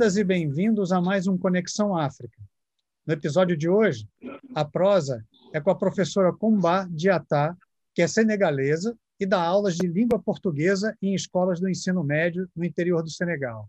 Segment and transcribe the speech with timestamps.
[0.00, 2.40] Bem-vindas e bem-vindos a mais um Conexão África.
[3.06, 4.08] No episódio de hoje,
[4.54, 5.22] a prosa
[5.52, 7.54] é com a professora Kumba Diatá,
[7.94, 12.64] que é senegalesa e dá aulas de língua portuguesa em escolas do ensino médio no
[12.64, 13.68] interior do Senegal.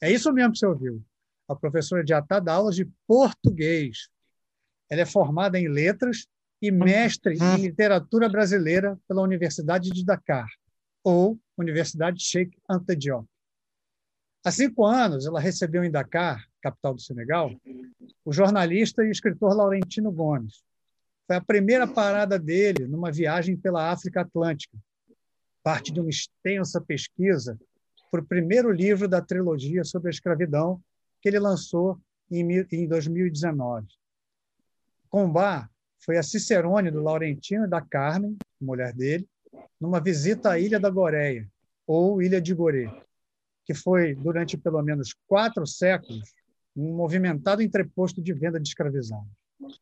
[0.00, 1.02] É isso mesmo que você ouviu.
[1.48, 4.08] A professora Diatá dá aulas de português.
[4.88, 6.24] Ela é formada em letras
[6.62, 10.46] e mestre em literatura brasileira pela Universidade de Dakar,
[11.02, 13.31] ou Universidade Sheikh Anta Diop.
[14.44, 17.52] Há cinco anos, ela recebeu em Dakar, capital do Senegal,
[18.24, 20.64] o jornalista e escritor Laurentino Gomes.
[21.28, 24.76] Foi a primeira parada dele numa viagem pela África Atlântica,
[25.62, 27.56] parte de uma extensa pesquisa
[28.10, 30.82] para o primeiro livro da trilogia sobre a escravidão
[31.20, 33.86] que ele lançou em 2019.
[35.08, 39.28] Combá foi a Cicerone do Laurentino e da Carmen, mulher dele,
[39.80, 41.48] numa visita à Ilha da Goreia,
[41.86, 42.90] ou Ilha de Gorê,
[43.64, 46.32] que foi, durante pelo menos quatro séculos,
[46.76, 49.30] um movimentado entreposto de venda de escravizados.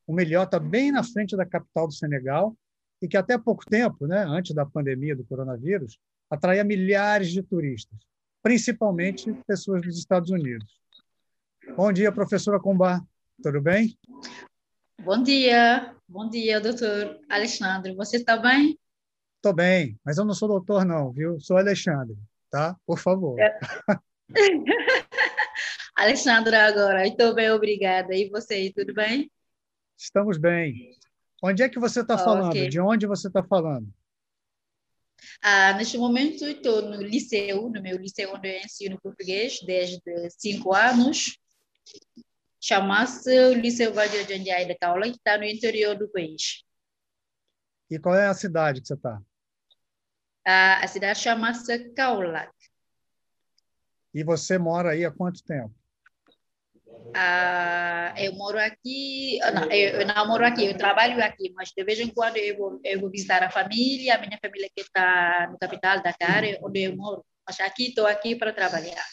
[0.07, 2.55] Uma ilhota bem na frente da capital do Senegal
[3.01, 7.99] e que até pouco tempo, né, antes da pandemia do coronavírus, atraía milhares de turistas,
[8.43, 10.79] principalmente pessoas dos Estados Unidos.
[11.77, 13.03] Bom dia, professora Combar.
[13.43, 13.97] Tudo bem?
[15.03, 15.95] Bom dia.
[16.07, 17.95] Bom dia, doutor Alexandre.
[17.95, 18.79] Você está bem?
[19.37, 21.41] Estou bem, mas eu não sou doutor, não, viu?
[21.41, 22.19] Sou Alexandre
[22.51, 22.77] tá?
[22.87, 23.39] Por favor.
[23.39, 23.59] É.
[25.97, 28.15] Alexandra, agora, estou bem, obrigada.
[28.15, 29.31] E você, tudo bem?
[29.97, 30.97] Estamos bem.
[31.43, 32.51] Onde é que você está oh, falando?
[32.51, 32.69] Okay.
[32.69, 33.89] De onde você está falando?
[35.43, 40.75] Ah, neste momento, estou no liceu, no meu liceu onde eu ensino português desde cinco
[40.75, 41.39] anos.
[42.59, 46.63] Chama-se Liceu Vadio Janjai da Caula, que está no interior do país.
[47.91, 49.21] E qual é a cidade que você está?
[50.47, 52.53] A, a cidade chama-se Kaolack.
[54.13, 55.75] E você mora aí há quanto tempo?
[57.15, 61.85] Ah, eu moro aqui, não, eu, eu, não moro aqui, eu trabalho aqui, mas de
[61.85, 65.49] vez em quando eu vou, eu vou visitar a família, a minha família que está
[65.51, 67.25] no capital da Dakar, onde eu moro.
[67.47, 69.05] Mas aqui estou aqui para trabalhar.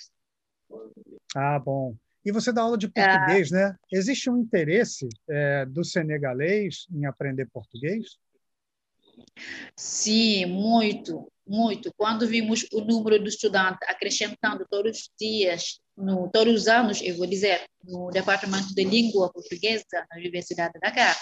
[1.36, 1.96] Ah, bom.
[2.24, 3.76] E você dá aula de português, ah, né?
[3.92, 8.18] Existe um interesse é, do senegalês em aprender português?
[9.76, 11.92] Sim, muito, muito.
[11.96, 17.16] Quando vimos o número de estudantes acrescentando todos os dias, no, todos os anos, eu
[17.16, 21.16] vou dizer, no Departamento de Língua Portuguesa na Universidade de Dakar,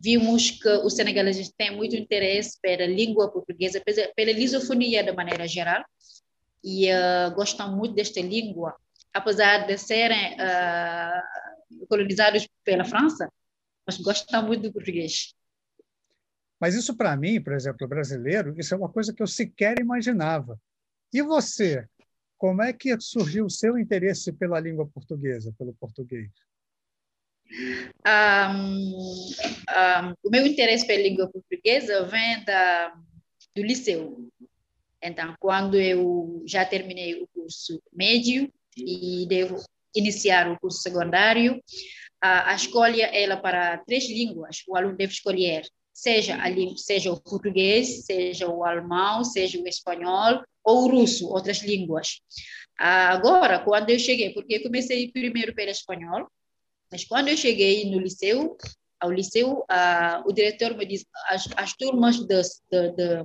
[0.00, 3.82] vimos que os senegaleses têm muito interesse pela língua portuguesa,
[4.14, 5.84] pela lisofonia de maneira geral,
[6.62, 8.74] e uh, gostam muito desta língua,
[9.12, 13.30] apesar de serem uh, colonizados pela França,
[13.86, 15.35] mas gostam muito do português.
[16.60, 20.58] Mas isso, para mim, por exemplo, brasileiro, isso é uma coisa que eu sequer imaginava.
[21.12, 21.86] E você?
[22.38, 26.30] Como é que surgiu o seu interesse pela língua portuguesa, pelo português?
[28.06, 32.94] Um, um, o meu interesse pela língua portuguesa vem da,
[33.54, 34.28] do liceu.
[35.02, 39.62] Então, quando eu já terminei o curso médio e devo
[39.94, 41.62] iniciar o curso secundário,
[42.20, 44.62] a, a escolha ela para três línguas.
[44.66, 45.62] O aluno deve escolher
[45.96, 51.62] seja, ali, seja o português, seja o alemão, seja o espanhol ou o russo, outras
[51.62, 52.20] línguas.
[52.78, 56.28] Agora, quando eu cheguei, porque eu comecei primeiro pelo espanhol,
[56.92, 58.58] mas quando eu cheguei no liceu,
[59.00, 63.24] ao liceu, uh, o diretor me disse, as, as turmas de, de, de,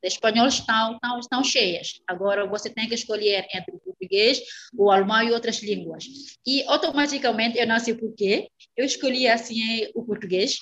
[0.00, 2.00] de, espanhol estão, estão, estão cheias.
[2.06, 4.40] Agora você tem que escolher entre o português,
[4.74, 6.04] o alemão e outras línguas.
[6.46, 10.58] E automaticamente, eu não sei porquê, eu escolhi assim o português,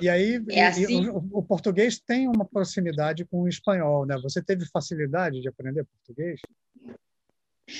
[0.00, 1.04] e aí é assim?
[1.04, 4.16] e, o, o, português tem uma proximidade com o espanhol, né?
[4.22, 6.40] Você teve facilidade de aprender português?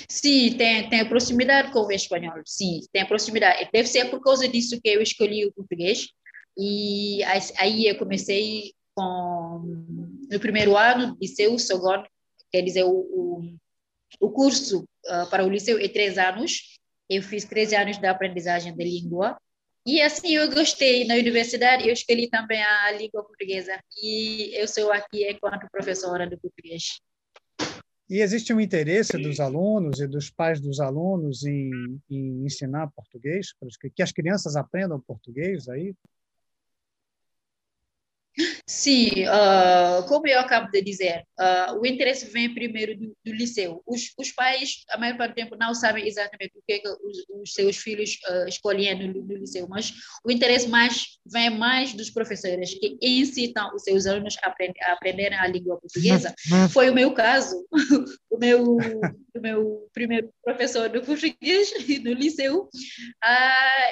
[0.09, 3.69] Sim, tem, tem proximidade com o espanhol, sim, tem proximidade.
[3.73, 6.09] Deve ser por causa disso que eu escolhi o português.
[6.57, 7.21] E
[7.59, 9.63] aí eu comecei com,
[10.31, 12.05] no primeiro ano, liceu, segundo,
[12.51, 13.57] quer dizer, o, o,
[14.21, 16.79] o curso uh, para o liceu é três anos.
[17.11, 19.37] Eu fiz três anos de aprendizagem de língua
[19.87, 23.79] e assim, eu gostei na universidade, eu escolhi também a língua portuguesa.
[24.03, 27.01] E eu sou aqui enquanto professora de português.
[28.09, 31.71] E existe um interesse dos alunos e dos pais dos alunos em,
[32.11, 35.95] em ensinar português, para que as crianças aprendam português aí?
[38.67, 43.83] Sim, uh, como eu acabo de dizer, uh, o interesse vem primeiro do, do, liceu.
[43.87, 46.89] Os, os pais, a maior parte do tempo, não sabem exatamente o que, é que
[46.89, 49.93] os, os, seus filhos uh, escolhem no, no, liceu, mas
[50.25, 54.93] o interesse mais vem mais dos professores que incitam os seus alunos a, aprend, a
[54.93, 56.35] aprenderem a língua portuguesa.
[56.71, 57.65] Foi o meu caso.
[58.31, 58.77] o, meu,
[59.45, 62.69] meu primeiro professor de português no liceu,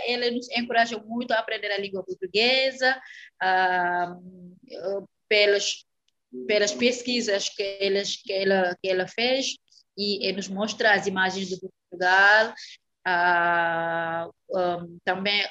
[0.06, 3.00] ele nos encorajou muito a aprender a língua portuguesa.
[3.42, 5.86] Uh, pelas,
[6.46, 9.56] pelas pesquisas que, elas, que, ela, que ela fez
[9.96, 12.52] e, nos mostra as imagens de Portugal,
[13.06, 15.42] ah, um, também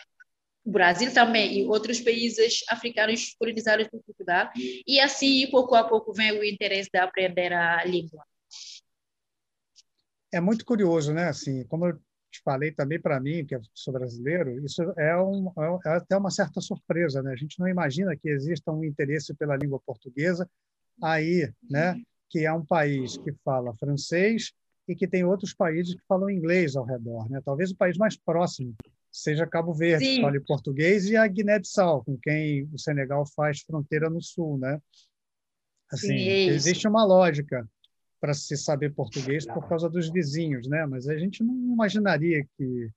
[0.64, 6.14] o Brasil também e outros países africanos colonizados por Portugal e assim pouco a pouco
[6.14, 8.24] vem o interesse de aprender a língua.
[10.32, 11.28] É muito curioso, né?
[11.28, 12.00] Assim, como eu
[12.32, 16.32] te falei também para mim, que sou brasileiro, isso é, um, é, é até uma
[16.32, 17.22] certa surpresa.
[17.22, 17.34] Né?
[17.34, 20.50] A gente não imagina que exista um interesse pela língua portuguesa
[21.04, 22.02] aí, né?
[22.30, 24.54] que é um país que fala francês
[24.88, 27.30] e que tem outros países que falam inglês ao redor.
[27.30, 27.42] Né?
[27.44, 28.74] Talvez o país mais próximo
[29.12, 30.16] seja Cabo Verde, Sim.
[30.16, 34.58] que fala português, e a Guiné-Bissau, com quem o Senegal faz fronteira no sul.
[34.58, 34.80] Né?
[35.92, 37.68] Assim, Sim, é existe uma lógica
[38.22, 40.86] para se saber português por causa dos vizinhos, né?
[40.86, 42.90] Mas a gente não imaginaria que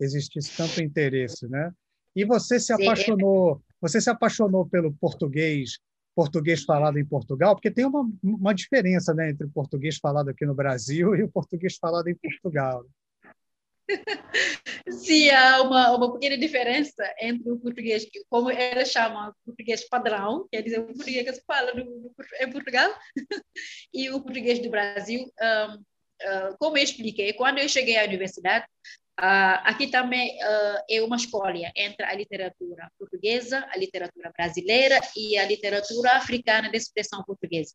[0.00, 1.72] existisse tanto interesse, né?
[2.14, 5.78] E você se apaixonou, você se apaixonou pelo português,
[6.14, 10.46] português falado em Portugal, porque tem uma, uma diferença, né, entre o português falado aqui
[10.46, 12.84] no Brasil e o português falado em Portugal.
[14.90, 20.62] Sim, há uma, uma pequena diferença entre o português, como ela chama português padrão, quer
[20.62, 22.90] dizer, o português que se fala no, no, em Portugal,
[23.92, 25.30] e o português do Brasil.
[25.40, 28.66] Um, uh, como eu expliquei, quando eu cheguei à universidade,
[29.18, 35.38] uh, aqui também uh, é uma escolha entre a literatura portuguesa, a literatura brasileira e
[35.38, 37.74] a literatura africana de expressão portuguesa.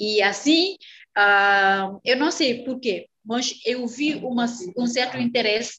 [0.00, 0.76] E assim,
[2.04, 5.78] eu não sei por quê, mas eu vi uma, um certo interesse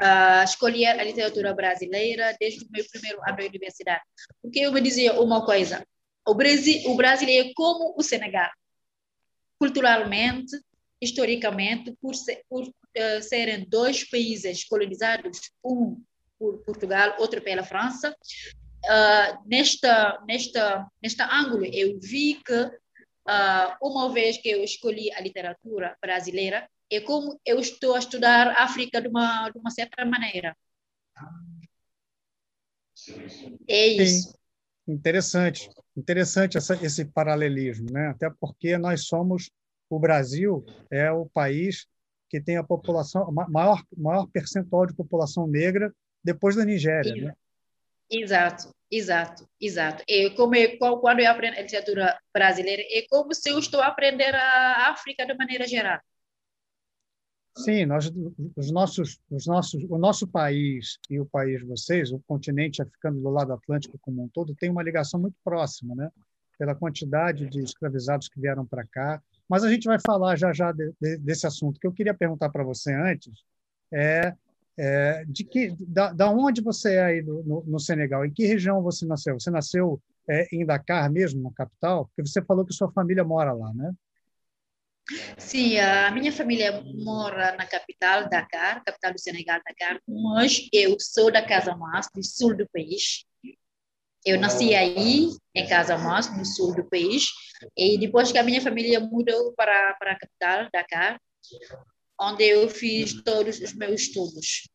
[0.00, 4.02] a uh, escolher a literatura brasileira desde o meu primeiro ano da universidade.
[4.40, 5.86] Porque eu me dizia uma coisa,
[6.26, 8.50] o Brasil, o Brasil é como o Senegal,
[9.58, 10.58] culturalmente,
[11.00, 16.00] historicamente, por, ser, por uh, serem dois países colonizados, um
[16.38, 22.70] por Portugal, outro pela França, uh, nesta, nesta, nesta ângulo eu vi que
[23.28, 28.48] Uh, uma vez que eu escolhi a literatura brasileira, é como eu estou a estudar
[28.48, 30.56] a África de uma, de uma certa maneira.
[33.68, 34.30] É isso.
[34.30, 34.42] Sim.
[34.88, 38.08] Interessante, interessante essa, esse paralelismo, né?
[38.08, 39.50] Até porque nós somos
[39.88, 41.86] o Brasil é o país
[42.28, 45.94] que tem a população maior maior percentual de população negra
[46.24, 47.34] depois da Nigéria, né?
[48.10, 48.74] Exato.
[48.92, 50.04] Exato, exato.
[50.06, 53.86] É como é, quando eu aprendo a literatura brasileira, é como se eu estou a
[53.86, 55.98] aprender a África de maneira geral.
[57.56, 58.12] Sim, nós,
[58.54, 63.18] os nossos, os nossos, o nosso país e o país de vocês, o continente africano
[63.18, 66.10] do lado atlântico como um todo, tem uma ligação muito próxima, né?
[66.58, 69.22] Pela quantidade de escravizados que vieram para cá.
[69.48, 71.78] Mas a gente vai falar já já de, de, desse assunto.
[71.78, 73.32] O que eu queria perguntar para você antes
[73.90, 74.34] é
[74.78, 78.24] é, de que, da, da onde você é aí no, no, no, Senegal?
[78.24, 79.38] Em que região você nasceu?
[79.38, 82.06] Você nasceu é, em Dakar mesmo, na capital?
[82.06, 83.92] Porque você falou que sua família mora lá, né?
[85.36, 91.30] Sim, a minha família mora na capital, Dakar, capital do Senegal, Dakar, mas eu sou
[91.30, 93.24] da Casa Mas, do sul do país.
[94.24, 97.26] Eu nasci aí, em Casa Mas, no sul do país,
[97.76, 101.20] e depois que a minha família mudou para, para a capital, Dakar,
[102.22, 104.68] onde eu fiz todos os meus estudos.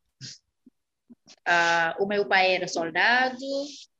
[1.48, 3.46] Uh, o meu pai era soldado,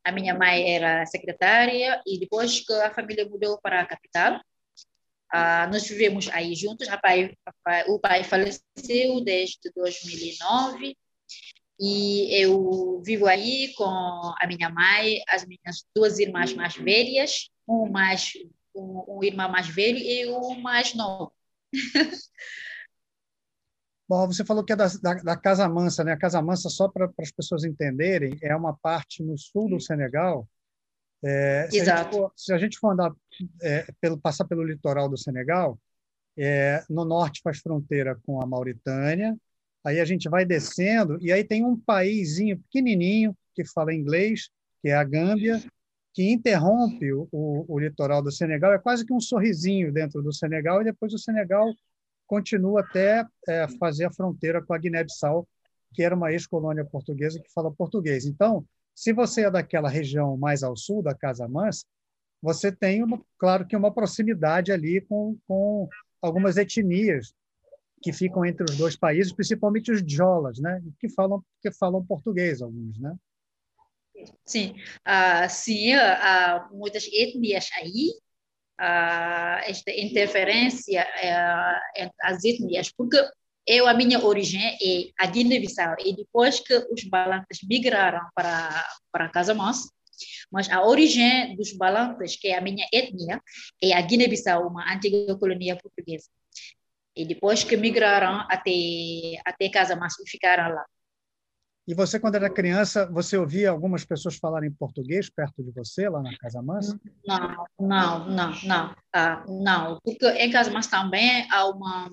[0.04, 5.70] a minha mãe era secretária, e depois que a família mudou para a capital, uh,
[5.72, 6.86] nós vivemos aí juntos.
[7.00, 10.96] Pai, pai, o pai faleceu desde 2009,
[11.80, 17.88] e eu vivo aí com a minha mãe, as minhas duas irmãs mais velhas, um,
[17.88, 18.32] mais,
[18.74, 21.32] um, um irmão mais velho e um mais novo.
[24.08, 26.12] Bom, você falou que é da, da, da Casa Mansa, né?
[26.12, 30.48] A Casa Mansa, só para as pessoas entenderem, é uma parte no sul do Senegal.
[31.22, 32.08] É, se, Exato.
[32.08, 33.12] A for, se a gente for andar,
[33.60, 35.78] é, pelo, passar pelo litoral do Senegal,
[36.38, 39.36] é, no norte faz fronteira com a Mauritânia,
[39.84, 44.48] aí a gente vai descendo, e aí tem um paísinho pequenininho que fala inglês,
[44.80, 45.62] que é a Gâmbia,
[46.14, 50.32] que interrompe o, o, o litoral do Senegal, é quase que um sorrisinho dentro do
[50.32, 51.74] Senegal, e depois o Senegal
[52.28, 55.48] continua até é, fazer a fronteira com a Guiné-Bissau,
[55.94, 58.26] que era uma ex-colônia portuguesa que fala português.
[58.26, 61.84] Então, Se você é daquela região mais ao sul, da Casamance,
[62.42, 65.88] você tem, uma, claro que uma proximidade ali com, com
[66.20, 67.32] algumas etnias
[68.02, 70.82] que ficam entre os dois países, principalmente os jolas, né?
[70.98, 73.14] que falam que falam português alguns, né?
[74.44, 74.74] Sim,
[75.06, 78.10] uh, sim, uh, muitas etnias aí,
[78.80, 83.18] uh, esta interferência uh, entre as etnias, porque
[83.66, 89.28] eu a minha origem é a Guiné-Bissau e depois que os balantes migraram para para
[89.28, 89.90] Casamance,
[90.50, 93.40] mas a origem dos balantes, que é a minha etnia,
[93.82, 96.28] é a Guiné-Bissau, uma antiga colônia portuguesa.
[97.14, 100.84] E depois que migraram até até Casamance e ficaram lá.
[101.88, 106.20] E você, quando era criança, você ouvia algumas pessoas falarem português perto de você, lá
[106.20, 107.00] na Casa Mansa?
[107.26, 108.96] Não, não, não, não.
[109.10, 112.10] Ah, não, porque em Casa Mansa também há, uma,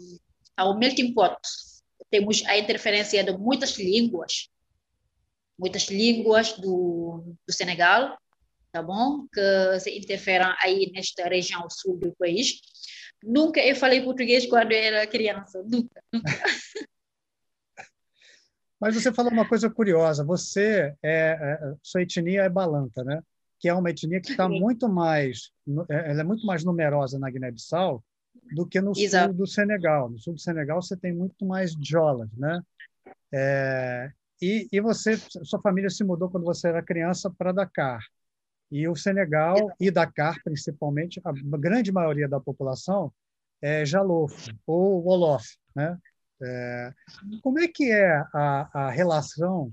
[0.56, 1.36] há um melting pot.
[2.10, 4.48] Temos a interferência de muitas línguas,
[5.60, 8.18] muitas línguas do, do Senegal,
[8.72, 9.28] tá bom?
[9.28, 12.62] Que se interferem aí nesta região sul do país.
[13.22, 16.32] Nunca eu falei português quando era criança, nunca, nunca.
[18.80, 20.24] Mas você falou uma coisa curiosa.
[20.24, 23.22] Você é, é sua etnia é balanta, né?
[23.60, 25.52] Que é uma etnia que está muito mais,
[25.90, 28.04] é, ela é muito mais numerosa na Guiné-Bissau
[28.54, 29.30] do que no Exato.
[29.30, 30.10] sul do Senegal.
[30.10, 32.62] No sul do Senegal você tem muito mais jolas, né?
[33.34, 38.02] É, e, e você, sua família se mudou quando você era criança para Dakar.
[38.72, 39.76] E o Senegal Exato.
[39.80, 43.12] e Dakar, principalmente, a grande maioria da população
[43.62, 45.98] é jalofo ou wolof, né?
[46.42, 46.94] É,
[47.42, 49.72] como é que é a, a relação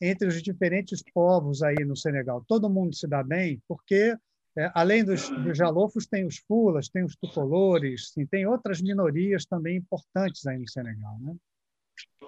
[0.00, 2.44] entre os diferentes povos aí no Senegal?
[2.46, 3.62] Todo mundo se dá bem?
[3.66, 4.16] Porque,
[4.56, 9.44] é, além dos, dos jalofos, tem os fulas, tem os tucolores, sim, tem outras minorias
[9.46, 11.34] também importantes aí no Senegal, né?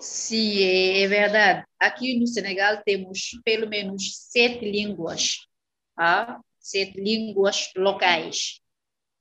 [0.00, 1.66] Sim, é, é verdade.
[1.78, 5.46] Aqui no Senegal temos pelo menos sete línguas,
[5.94, 6.40] tá?
[6.58, 8.60] sete línguas locais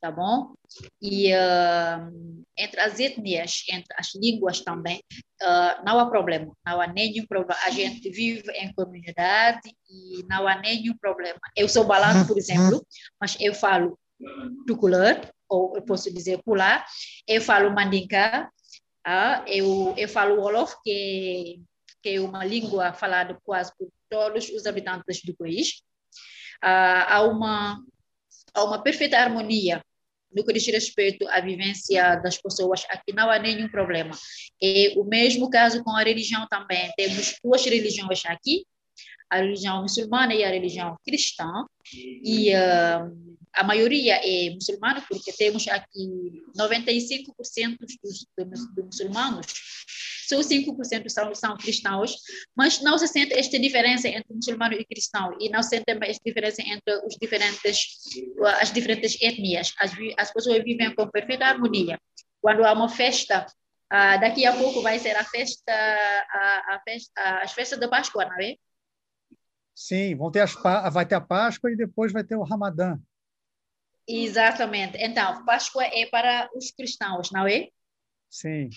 [0.03, 0.53] tá bom?
[1.01, 5.01] E uh, entre as etnias, entre as línguas também,
[5.41, 7.57] uh, não há problema, não há nenhum problema.
[7.65, 11.39] A gente vive em comunidade e não há nenhum problema.
[11.55, 12.85] Eu sou balanço, por exemplo,
[13.17, 13.97] mas eu falo
[14.67, 16.85] tucular, ou eu posso dizer pular,
[17.25, 18.49] eu falo mandinka,
[19.07, 21.61] uh, eu, eu falo wolof, que,
[22.01, 25.81] que é uma língua falada quase por todos os habitantes do país.
[26.61, 27.81] Uh, há uma
[28.53, 29.83] há uma perfeita harmonia
[30.35, 34.15] no que diz respeito à vivência das pessoas, aqui não há nenhum problema.
[34.61, 36.91] E o mesmo caso com a religião também.
[36.95, 38.65] Temos duas religiões aqui,
[39.29, 41.49] a religião muçulmana e a religião cristã,
[41.93, 49.47] e uh, a maioria é muçulmana, porque temos aqui 95% dos, dos, dos muçulmanos
[50.27, 52.15] só 5% são, são cristãos,
[52.55, 56.23] mas não se sente esta diferença entre muçulmano e cristão, e não se sente esta
[56.25, 57.87] diferença entre os diferentes,
[58.61, 59.73] as diferentes etnias.
[59.79, 61.99] As, as pessoas vivem com perfeita harmonia.
[62.41, 67.21] Quando há uma festa, uh, daqui a pouco vai ser a festa, a, a festa
[67.41, 68.55] as festas da Páscoa, não é?
[69.75, 70.53] Sim, vão ter as,
[70.91, 72.99] vai ter a Páscoa e depois vai ter o Ramadã.
[74.07, 74.97] Exatamente.
[74.97, 77.69] Então, Páscoa é para os cristãos, não é?
[78.29, 78.69] Sim.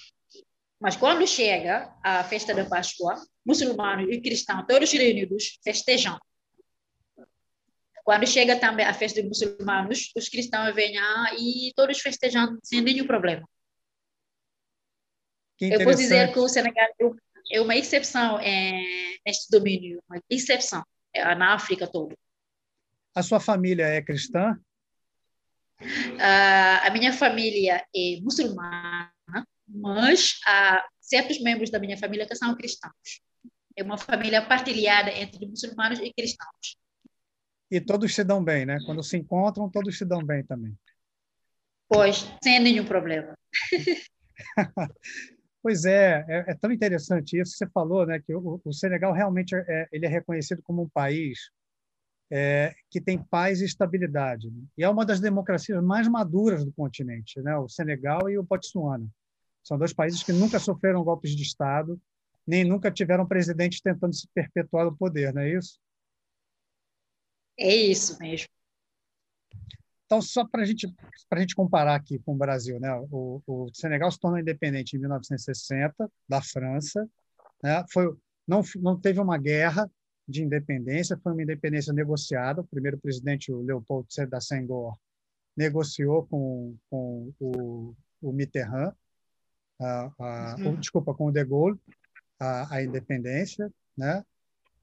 [0.80, 3.14] Mas quando chega a festa da Páscoa,
[3.44, 6.18] muçulmanos e cristãos, todos reunidos, festejam.
[8.04, 10.96] Quando chega também a festa dos muçulmanos, os cristãos vêm
[11.38, 13.48] e todos festejando sem nenhum problema.
[15.60, 16.88] Eu posso dizer que o Senegal
[17.50, 18.38] é uma exceção
[19.24, 22.14] neste domínio, uma exceção é, na África toda.
[23.14, 24.58] A sua família é cristã?
[25.80, 29.10] Uh, a minha família é muçulmana,
[29.66, 33.20] mas há certos membros da minha família que são cristãos.
[33.76, 36.76] É uma família partilhada entre muçulmanos e cristãos.
[37.70, 38.78] E todos se dão bem, né?
[38.86, 40.76] Quando se encontram, todos se dão bem também.
[41.88, 43.36] Pois, sem nenhum problema.
[45.62, 48.20] pois é, é, é, tão interessante isso que você falou, né?
[48.24, 51.50] Que o, o Senegal realmente é, é ele é reconhecido como um país
[52.30, 54.50] é, que tem paz e estabilidade.
[54.50, 54.62] Né?
[54.78, 57.56] E é uma das democracias mais maduras do continente, né?
[57.56, 59.08] O Senegal e o Botsuana.
[59.66, 62.00] São dois países que nunca sofreram golpes de Estado,
[62.46, 65.80] nem nunca tiveram presidentes tentando se perpetuar no poder, não é isso?
[67.58, 68.46] É isso mesmo.
[70.04, 70.86] Então, só para gente,
[71.28, 72.94] a gente comparar aqui com o Brasil, né?
[73.10, 77.04] o, o Senegal se tornou independente em 1960 da França,
[77.60, 77.84] né?
[77.92, 79.90] foi, não, não teve uma guerra
[80.28, 82.60] de independência, foi uma independência negociada.
[82.60, 84.96] O primeiro presidente, o Leopold Sédar Senghor,
[85.56, 88.94] negociou com, com o, o Mitterrand
[89.80, 90.76] a, a, uhum.
[90.76, 91.78] desculpa, com o De Gaulle,
[92.38, 94.22] a, a independência, né?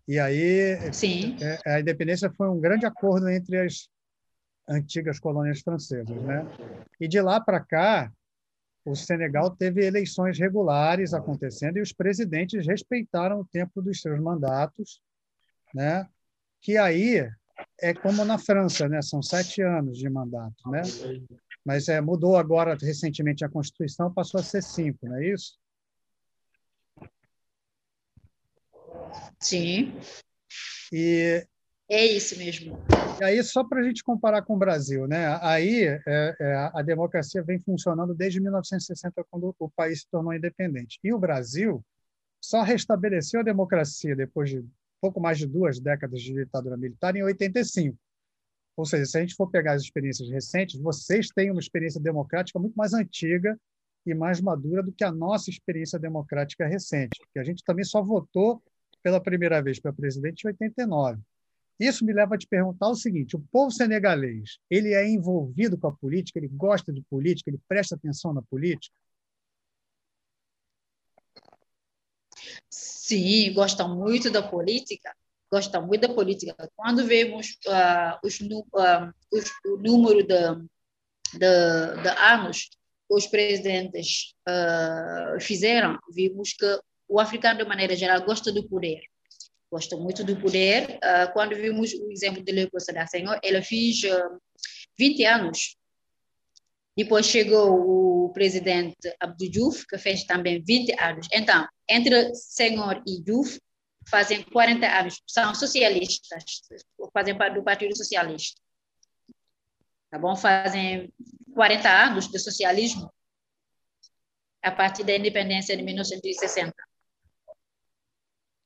[0.08, 1.38] E aí Sim.
[1.42, 3.88] É, a independência foi um grande acordo entre as
[4.68, 6.46] antigas colônias francesas, né?
[7.00, 8.12] E de lá para cá,
[8.86, 15.02] o Senegal teve eleições regulares acontecendo e os presidentes respeitaram o tempo dos seus mandatos,
[15.74, 16.08] né?
[16.62, 17.30] Que aí
[17.80, 19.02] é como na França, né?
[19.02, 20.82] São sete anos de mandato, né?
[21.66, 25.58] Mas é, mudou agora recentemente a Constituição, passou a ser cinco, não é isso?
[29.40, 29.94] Sim.
[30.92, 31.46] E
[31.90, 32.78] é isso mesmo.
[33.20, 35.38] E aí, só para a gente comparar com o Brasil, né?
[35.42, 36.02] aí é,
[36.40, 41.00] é, a democracia vem funcionando desde 1960, quando o país se tornou independente.
[41.04, 41.84] E o Brasil
[42.42, 44.66] só restabeleceu a democracia depois de
[45.00, 47.98] pouco mais de duas décadas de ditadura militar em 85.
[48.76, 52.60] Ou seja, se a gente for pegar as experiências recentes, vocês têm uma experiência democrática
[52.60, 53.60] muito mais antiga
[54.06, 58.02] e mais madura do que a nossa experiência democrática recente, porque a gente também só
[58.02, 58.62] votou
[59.02, 61.22] pela primeira vez para presidente em 89.
[61.80, 65.88] Isso me leva a te perguntar o seguinte: o povo senegalês, ele é envolvido com
[65.88, 68.96] a política, ele gosta de política, ele presta atenção na política?
[72.70, 75.16] Sim, gosta muito da política.
[75.54, 76.56] Gosta muito da política.
[76.76, 80.56] Quando vemos uh, os, uh, os, o número de,
[81.34, 82.72] de, de anos
[83.08, 89.02] que os presidentes uh, fizeram, vimos que o africano, de maneira geral, gosta do poder
[89.72, 91.00] gosta muito do poder.
[91.34, 94.40] Quando vimos o exemplo de Leopoldo da Senhor, ela fez uh,
[95.00, 95.76] 20 anos.
[96.96, 101.28] Depois chegou o presidente Abdou Diouf, que fez também 20 anos.
[101.32, 103.60] Então, entre Senhor e Diouf,
[104.10, 105.22] fazem 40 anos.
[105.28, 106.44] São socialistas,
[107.14, 108.60] fazem parte do Partido Socialista.
[110.10, 110.36] Tá bom?
[110.36, 111.12] Fazem
[111.54, 113.12] 40 anos de socialismo
[114.62, 116.74] a partir da independência de 1960.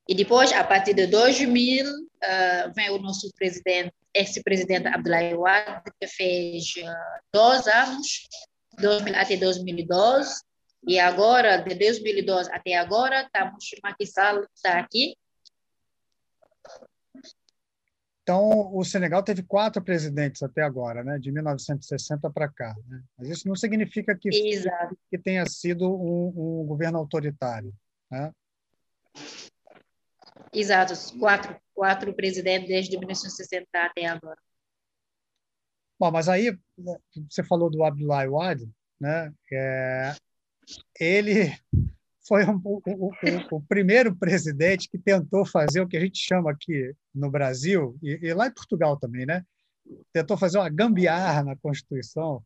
[0.07, 6.07] E depois, a partir de 2000, uh, vem o nosso presidente, ex-presidente Abdoulaye Wade, que
[6.07, 8.27] fez uh, dois anos,
[8.79, 10.41] 2000 até 2012.
[10.87, 15.17] E agora, de 2012 até agora, estamos, Macky está aqui.
[18.27, 22.75] Então, o Senegal teve quatro presidentes até agora, né, de 1960 para cá.
[22.85, 23.01] Né?
[23.17, 24.29] Mas isso não significa que,
[25.09, 27.73] que tenha sido um, um governo autoritário.
[28.11, 28.33] Né?
[30.51, 34.37] Exato, quatro, quatro presidentes desde 1960 até agora.
[35.97, 36.53] Bom, mas aí
[37.29, 39.33] você falou do Abdoulaye Wade, né?
[39.49, 40.13] É,
[40.99, 41.57] ele
[42.27, 43.11] foi um, o, o,
[43.51, 48.19] o, primeiro presidente que tentou fazer o que a gente chama aqui no Brasil e,
[48.21, 49.45] e lá em Portugal também, né?
[50.11, 52.43] Tentou fazer uma gambiarra na Constituição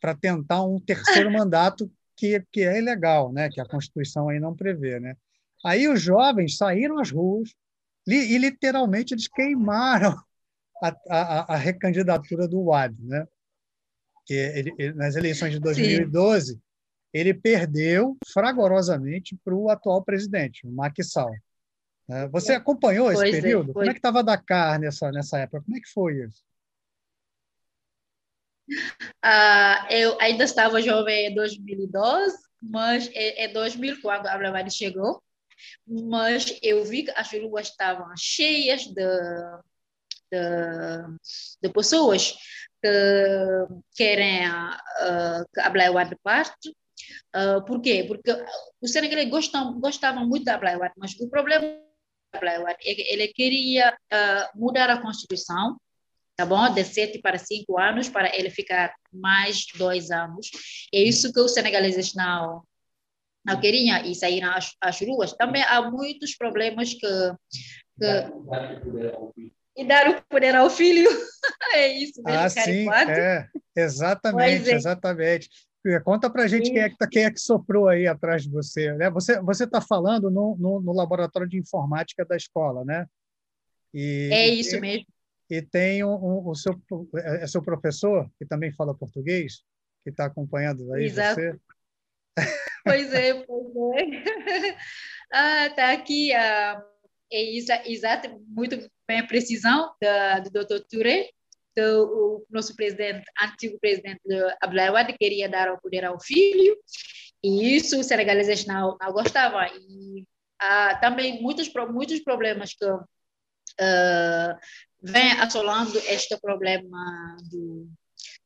[0.00, 3.48] para tentar um terceiro mandato que, que é ilegal, né?
[3.50, 5.16] Que a Constituição aí não prevê, né?
[5.64, 7.50] Aí os jovens saíram às ruas
[8.06, 10.16] e literalmente eles queimaram
[10.80, 13.26] a, a, a recandidatura do Wade, né?
[14.24, 16.60] Que ele, ele, nas eleições de 2012 Sim.
[17.16, 21.34] Ele perdeu fragorosamente para o atual presidente, o Macky Sall.
[22.08, 22.28] Né?
[22.28, 23.70] Você acompanhou esse pois é, período?
[23.70, 25.62] É, Como é que estava Dakar nessa nessa época?
[25.62, 26.44] Como é que foi isso?
[29.24, 35.22] Uh, eu ainda estava jovem em 2012, mas em 2000, quando a Abramani chegou,
[35.86, 39.04] mas eu vi que as ruas estavam cheias de,
[40.32, 40.38] de,
[41.62, 42.34] de pessoas
[42.82, 46.76] que querem uh, que a Blaiwad parte.
[47.34, 48.04] Uh, por quê?
[48.06, 48.30] Porque
[48.80, 51.66] os senegalês gostam, gostavam muito da Blaiwad, mas o problema
[52.32, 55.76] da Blaiwad é que ele queria uh, mudar a Constituição,
[56.36, 56.72] tá bom?
[56.72, 60.50] De sete para cinco anos, para ele ficar mais dois anos.
[60.92, 62.62] É isso que os senegaleses não
[63.44, 65.32] não queriam e saíram às, às ruas.
[65.34, 67.06] Também há muitos problemas que,
[67.96, 68.30] que
[69.76, 71.08] e dar o poder ao filho.
[71.74, 74.74] é isso mesmo, ah, sim, é, exatamente, é.
[74.74, 75.48] exatamente.
[76.04, 78.50] Conta para a gente quem é, que tá, quem é que soprou aí atrás de
[78.50, 78.92] você.
[78.94, 79.10] Né?
[79.10, 83.06] Você está falando no, no, no, laboratório de informática da escola, né?
[83.94, 85.06] E, é isso e, mesmo.
[85.48, 86.72] E tem um, um, o seu,
[87.16, 89.62] é, é seu professor, que também fala português,
[90.02, 91.40] que está acompanhando aí Exato.
[91.40, 91.58] você.
[92.84, 94.76] Pois é, pois é.
[95.32, 96.80] Ah, tá aqui a
[97.32, 100.80] é exato, muito bem a precisão da, do Dr.
[100.88, 101.30] Touré,
[101.76, 104.20] do, o nosso presidente, antigo presidente
[104.60, 106.76] Abdoulaye queria dar o poder ao filho,
[107.42, 109.62] e isso os senegaleses não, não gostavam.
[109.66, 110.24] E
[110.58, 114.56] ah, também muitos, muitos problemas que uh,
[115.02, 117.88] vem assolando este problema do,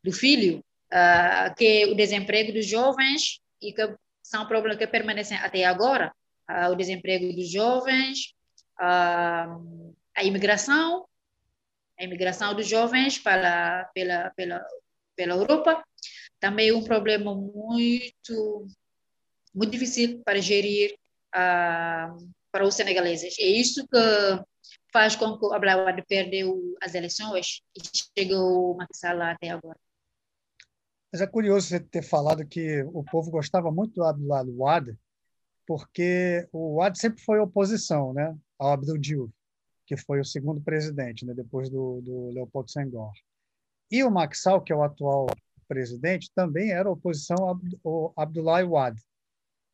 [0.03, 0.59] do filho,
[0.93, 6.13] uh, que é o desemprego dos jovens e que são problemas que permanecem até agora.
[6.51, 8.35] Uh, o desemprego dos jovens,
[8.77, 9.57] a,
[10.17, 11.07] a imigração,
[12.01, 14.67] a imigração dos jovens para, pela, pela,
[15.15, 15.85] pela Europa,
[16.41, 18.67] também um problema muito,
[19.55, 20.95] muito difícil para gerir
[21.37, 22.17] uh,
[22.51, 23.39] para os senegaleses.
[23.39, 23.99] É isso que
[24.91, 27.83] faz com que o Ablaouad perdeu as eleições e
[28.19, 29.79] chegou Macky Sall até agora.
[31.13, 34.97] Mas é curioso você ter falado que o povo gostava muito do Ablaouad,
[35.67, 39.33] porque o Wad sempre foi oposição né, ao Abdul Diouf,
[39.91, 43.11] que foi o segundo presidente, né, depois do, do Leopoldo Senghor.
[43.91, 45.27] E o Sall, que é o atual
[45.67, 47.37] presidente, também era oposição
[47.85, 49.03] ao Abdullah Wad.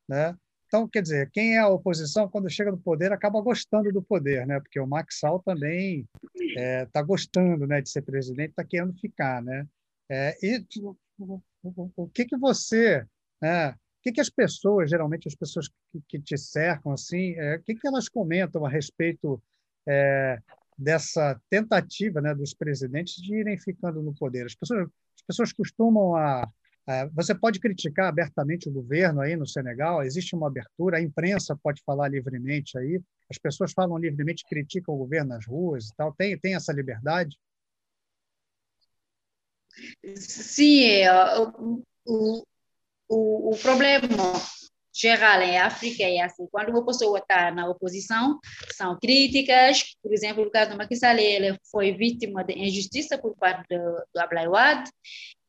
[0.09, 0.35] Né?
[0.67, 4.47] Então, quer dizer, quem é a oposição, quando chega no poder, acaba gostando do poder,
[4.47, 4.59] né?
[4.59, 9.43] porque o Sall também está é, tá gostando né, de ser presidente, está querendo ficar.
[9.43, 9.69] Né?
[10.09, 13.07] É, e o, o, o, que, que você.
[13.43, 17.57] Né, o que, que as pessoas, geralmente as pessoas que, que te cercam, assim, é,
[17.57, 19.43] o que, que elas comentam a respeito
[19.89, 20.39] é,
[20.79, 24.47] dessa tentativa né, dos presidentes de irem ficando no poder?
[24.47, 26.49] As pessoas, as pessoas costumam a,
[27.13, 31.83] você pode criticar abertamente o governo aí no Senegal, existe uma abertura, a imprensa pode
[31.85, 36.39] falar livremente aí, as pessoas falam livremente, criticam o governo nas ruas e tal, tem,
[36.39, 37.37] tem essa liberdade?
[40.15, 41.83] Sim, é, o,
[43.09, 44.07] o, o problema
[44.97, 48.39] geral em África é assim, quando uma pessoa está na oposição,
[48.73, 53.67] são críticas, por exemplo, no caso do Macky ele foi vítima de injustiça por parte
[53.69, 54.89] do, do Ablaywad,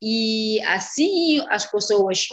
[0.01, 2.27] e assim as pessoas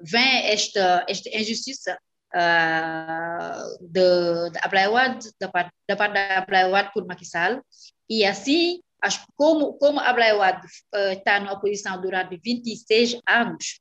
[0.00, 1.98] veem esta, esta injustiça
[2.34, 7.24] uh, de, de Ablaywad, da parte da, Ablaywad por Macky
[8.08, 10.60] e assim as, como, como Ablaywad
[11.12, 13.80] está uh, na oposição durante 26 anos,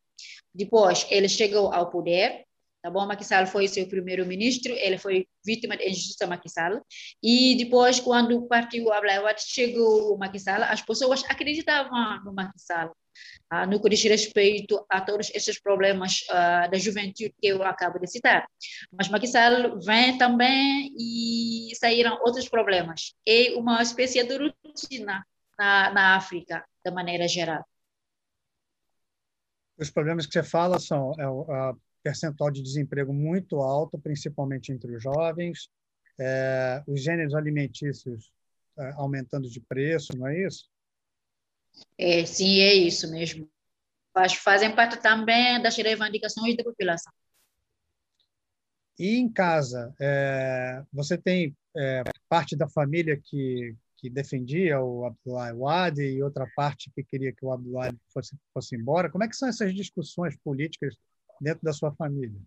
[0.53, 2.46] depois ele chegou ao poder,
[2.88, 3.06] tá bom?
[3.06, 6.82] Macky foi seu primeiro-ministro, ele foi vítima de injustiça Macky Sall,
[7.21, 12.95] e depois, quando partiu Ablaywad, chegou o Macky Sall, as pessoas acreditavam no Macky Sall,
[13.50, 18.00] ah, no que diz respeito a todos esses problemas ah, da juventude que eu acabo
[18.00, 18.47] de citar.
[18.91, 23.13] Mas Macky Sall vem também e saíram outros problemas.
[23.28, 25.26] É uma espécie de rotina
[25.60, 27.65] na, na África, de maneira geral.
[29.78, 35.03] Os problemas que você fala são é, percentual de desemprego muito alto, principalmente entre os
[35.03, 35.69] jovens,
[36.17, 38.31] é, os gêneros alimentícios
[38.79, 40.69] é, aumentando de preço, não é isso?
[41.97, 43.49] É, sim, é isso mesmo.
[44.13, 47.11] Faz, fazem parte também das reivindicações da população.
[48.97, 55.53] E em casa, é, você tem é, parte da família que, que defendia o Abdullah
[55.53, 59.11] Wadi e outra parte que queria que o Abdullah fosse, fosse embora.
[59.11, 60.95] Como é que são essas discussões políticas
[61.39, 62.39] dentro da sua família?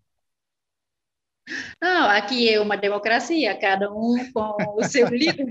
[1.81, 5.47] Não, aqui é uma democracia, cada um com o seu líder.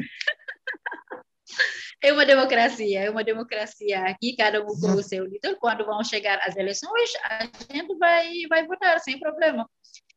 [2.02, 5.56] é uma democracia, é uma democracia aqui, cada um com o seu líder.
[5.58, 9.68] Quando vão chegar as eleições, a gente vai, vai votar sem problema.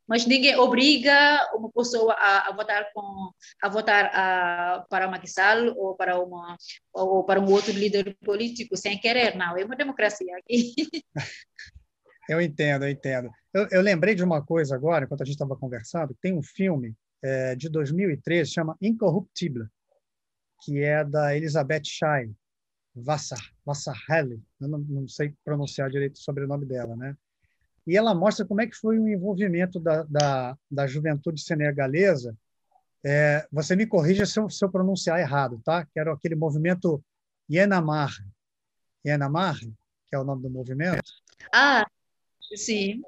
[0.06, 3.30] Mas ninguém obriga uma pessoa a, a votar com
[3.62, 6.56] a votar a, para Macky Sall ou para uma
[6.92, 9.56] ou para um outro líder político sem querer, não.
[9.56, 10.74] É uma democracia aqui.
[12.28, 13.30] Eu entendo, eu entendo.
[13.52, 16.94] Eu, eu lembrei de uma coisa agora, enquanto a gente estava conversando, tem um filme
[17.22, 19.66] é, de 2013, chama Incorruptible,
[20.62, 22.34] que é da Elizabeth Shine,
[22.94, 23.40] Vassar,
[24.60, 27.16] eu não, não, sei pronunciar direito o sobrenome dela, né?
[27.86, 32.36] E ela mostra como é que foi o envolvimento da, da, da juventude senegalesa.
[33.04, 35.84] É, você me corrija se eu, se eu pronunciar errado, tá?
[35.84, 37.04] Que era aquele movimento
[37.50, 38.12] Yenamar.
[39.04, 41.02] Yenamar, que é o nome do movimento.
[41.52, 41.84] Ah,
[42.54, 43.02] Sim.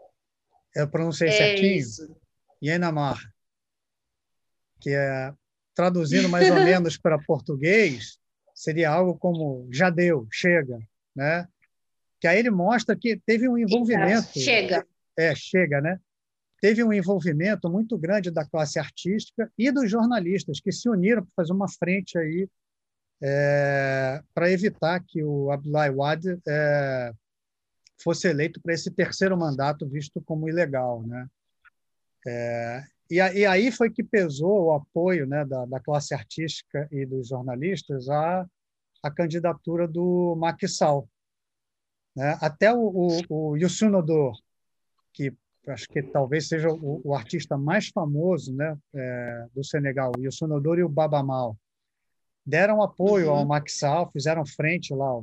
[0.74, 1.78] Eu pronunciei é certinho?
[1.78, 2.16] Isso.
[2.62, 3.18] Yenamar,
[4.80, 5.32] que é,
[5.74, 8.18] traduzindo mais ou menos para português,
[8.54, 10.78] seria algo como já deu, chega,
[11.14, 11.46] né?
[12.20, 14.38] Que aí ele mostra que teve um envolvimento.
[14.38, 14.86] Chega.
[15.16, 16.00] É, chega, né?
[16.60, 21.32] Teve um envolvimento muito grande da classe artística e dos jornalistas que se uniram para
[21.36, 22.48] fazer uma frente aí
[23.22, 27.12] é, para evitar que o Abdullah Wade é,
[28.02, 31.26] fosse eleito para esse terceiro mandato visto como ilegal, né?
[32.26, 37.06] É, e, e, aí foi que pesou o apoio né, da, da classe artística e
[37.06, 38.44] dos jornalistas à,
[39.00, 41.08] à candidatura do Macky Sall.
[42.16, 42.36] Né?
[42.40, 44.36] Até o, o, o Youssou N'Dour,
[45.12, 45.32] que
[45.68, 50.48] acho que talvez seja o, o artista mais famoso né, é, do Senegal, o Youssou
[50.48, 51.56] N'Dour e o Baba Mal,
[52.44, 53.36] deram apoio uhum.
[53.36, 55.20] ao Macky Sall, fizeram frente lá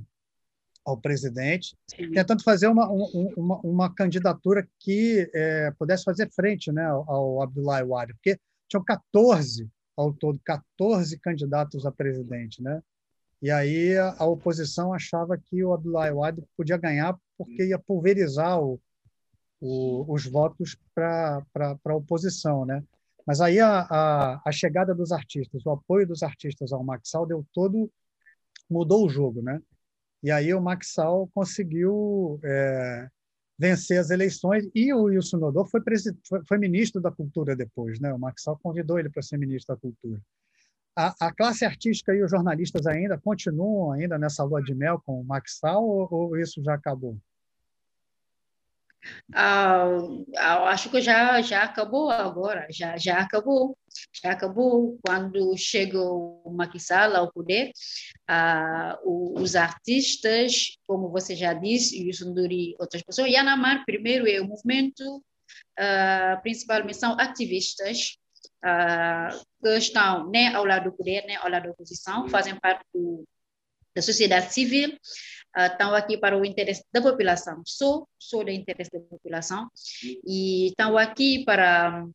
[0.85, 1.75] ao presidente,
[2.13, 8.13] tentando fazer uma, uma, uma candidatura que é, pudesse fazer frente né, ao, Abdullah Wade,
[8.13, 12.81] porque tinham 14 ao todo 14 candidatos a presidente, né?
[13.41, 18.59] E aí a, a oposição achava que o Abdullah Wade podia ganhar porque ia pulverizar
[18.59, 18.79] o,
[19.59, 21.45] o, os votos para
[21.85, 22.83] a oposição, né?
[23.25, 27.45] Mas aí a, a, a, chegada dos artistas, o apoio dos artistas ao Maxal deu
[27.53, 27.91] todo
[28.69, 29.61] mudou o jogo, né?
[30.23, 33.09] E aí o Maxal conseguiu é,
[33.59, 35.81] vencer as eleições e o Wilson Nodor foi,
[36.47, 38.13] foi, ministro da Cultura depois, né?
[38.13, 40.21] O Maxal convidou ele para ser ministro da Cultura.
[40.95, 45.19] A, a, classe artística e os jornalistas ainda continuam ainda nessa lua de mel com
[45.19, 47.17] o Maxal ou, ou isso já acabou?
[49.33, 49.89] Ah,
[50.69, 53.77] acho que já já acabou agora, já já acabou,
[54.23, 57.71] acabou quando chegou o Maquisala ao poder,
[58.27, 64.47] ah, os artistas, como você já disse, o Sunduri, outras pessoas, Yanamar primeiro é o
[64.47, 65.23] movimento,
[65.77, 68.17] ah, principalmente são ativistas
[68.63, 69.29] ah,
[69.61, 73.25] que estão nem ao lado do poder, nem ao lado da oposição, fazem parte do,
[73.95, 74.89] da sociedade civil,
[75.57, 79.69] uh, estão aqui para o interesse da população, só, só do interesse da população,
[80.25, 82.05] e estão aqui para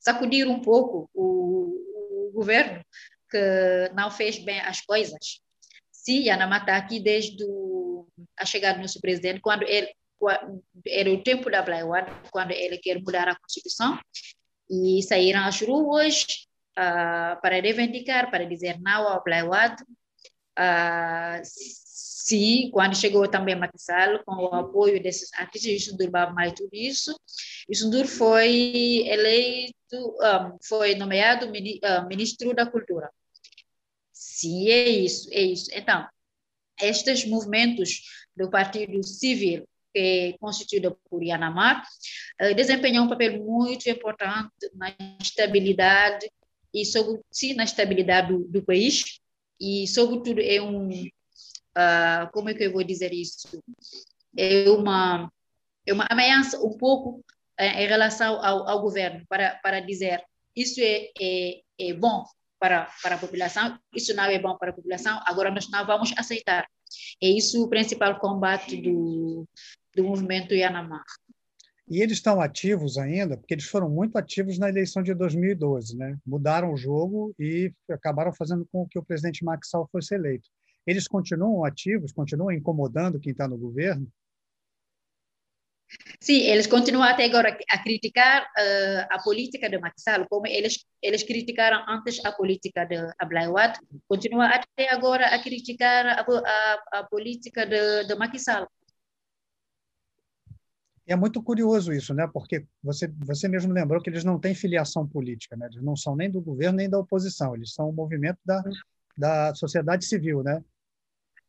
[0.00, 2.82] sacudir um pouco o, o governo
[3.30, 5.40] que não fez bem as coisas.
[5.92, 7.44] Se Yanama está aqui desde
[8.36, 9.94] a chegada do nosso presidente, quando ele
[10.86, 13.98] era o tempo da Blaiwad, quando ele quer mudar a Constituição,
[14.68, 16.24] e saíram às ruas
[16.78, 21.42] uh, para reivindicar, para dizer não ao Blaiwad, uh,
[22.22, 26.68] Sim, quando chegou também a Matissal, com o apoio desses artistas, o Sundur mais tudo
[26.74, 27.18] isso,
[27.66, 31.50] o Sundur foi eleito, um, foi nomeado
[32.08, 33.10] ministro da Cultura.
[34.12, 35.70] Sim, é isso, é isso.
[35.72, 36.06] Então,
[36.82, 38.02] estes movimentos
[38.36, 41.82] do Partido Civil, que é constituído por Yanamar,
[42.42, 46.30] uh, desempenham um papel muito importante na estabilidade
[46.72, 47.24] e, sobretudo,
[47.56, 49.20] na estabilidade do, do país,
[49.58, 50.90] e, sobretudo, é um
[51.76, 53.62] uh, como é que eu vou dizer isso?
[54.36, 55.30] É uma,
[55.86, 57.24] é uma ameaça um pouco
[57.60, 60.22] uh, em relação ao, ao governo, para, para dizer
[60.56, 62.24] isso é, é, é bom
[62.58, 66.12] para, para a população, isso não é bom para a população, agora nós não vamos
[66.16, 66.66] aceitar.
[67.22, 69.46] É isso o principal combate do,
[69.94, 71.04] do movimento Yanamar.
[71.88, 76.16] E eles estão ativos ainda, porque eles foram muito ativos na eleição de 2012, né?
[76.24, 80.48] Mudaram o jogo e acabaram fazendo com que o presidente Sall fosse eleito
[80.86, 84.10] eles continuam ativos, continuam incomodando quem está no governo?
[86.20, 91.22] Sim, eles continuam até agora a criticar uh, a política de Sall, como eles, eles
[91.24, 97.66] criticaram antes a política de Ablayawad, continuam até agora a criticar a, a, a política
[97.66, 98.68] de, de Sall.
[101.06, 102.28] É muito curioso isso, né?
[102.32, 105.66] Porque você, você mesmo lembrou que eles não têm filiação política, né?
[105.66, 108.62] Eles não são nem do governo nem da oposição, eles são um movimento da,
[109.20, 110.64] da sociedade civil, né?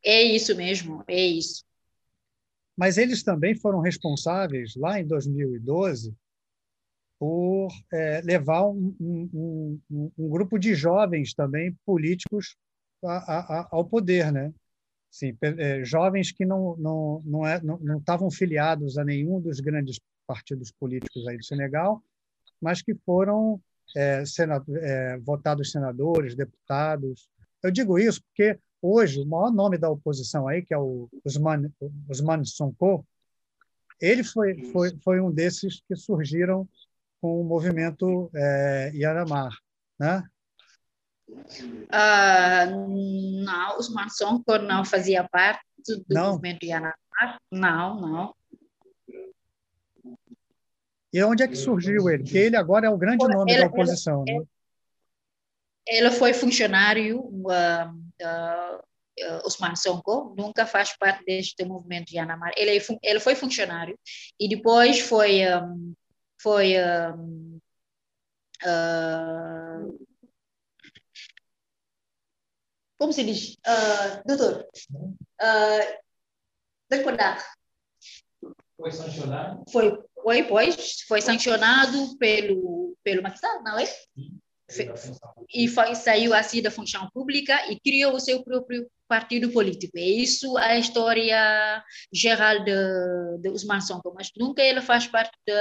[0.04, 1.64] É isso mesmo, é isso.
[2.78, 6.14] Mas eles também foram responsáveis, lá em 2012,
[7.20, 12.56] por é, levar um, um, um, um, grupo de jovens também políticos
[13.04, 14.52] a, a, ao poder, né?
[15.10, 20.00] Sim, é, jovens que não não não, é, não estavam filiados a nenhum dos grandes
[20.26, 22.02] partidos políticos aí do Senegal,
[22.60, 23.62] mas que foram
[23.96, 24.24] é,
[24.82, 27.30] é votados senadores, deputados.
[27.64, 31.72] Eu digo isso porque hoje, o maior nome da oposição aí, que é o Usman,
[32.10, 33.06] Usman Sonko,
[34.00, 36.68] ele foi, foi, foi um desses que surgiram
[37.22, 39.52] com o movimento é, Yaramar,
[40.00, 40.24] né?
[41.30, 46.32] Uh, não, Usman Sonko não fazia parte do não.
[46.32, 48.36] movimento Yaramar, não, não.
[51.14, 52.24] E onde é que surgiu ele?
[52.24, 54.46] Porque ele agora é o grande nome ele, da oposição, ele, né?
[55.88, 57.90] Ele foi funcionário uh,
[58.22, 62.52] uh, Osman Sonko nunca faz parte deste movimento de Yanamar.
[62.56, 63.98] Ele, é ele foi funcionário
[64.40, 65.94] e depois foi um,
[66.42, 66.76] foi
[67.16, 67.60] um,
[68.64, 70.08] uh,
[72.98, 74.68] como se diz, uh, doutor,
[75.42, 76.02] uh,
[78.78, 79.64] Foi sancionado?
[79.72, 83.86] Foi, foi, pois, foi sancionado pelo, pelo Maquisal, não é?
[83.86, 84.40] Sim
[85.54, 89.98] e foi, saiu assim da função pública e criou o seu próprio partido político.
[89.98, 92.72] É isso a história geral de,
[93.42, 95.54] de Usman Sonko, mas nunca ele faz parte de,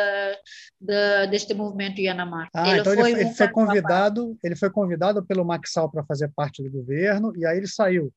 [0.81, 2.49] de, deste movimento Yanamar.
[2.55, 6.31] Ah, ele então foi, ele, ele foi convidado, ele foi convidado pelo Maxal para fazer
[6.35, 8.13] parte do governo e aí ele saiu.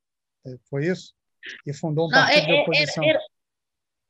[0.45, 1.13] É, foi isso?
[1.65, 3.03] E fundou um partido é, de é, oposição.
[3.03, 3.33] Era, era,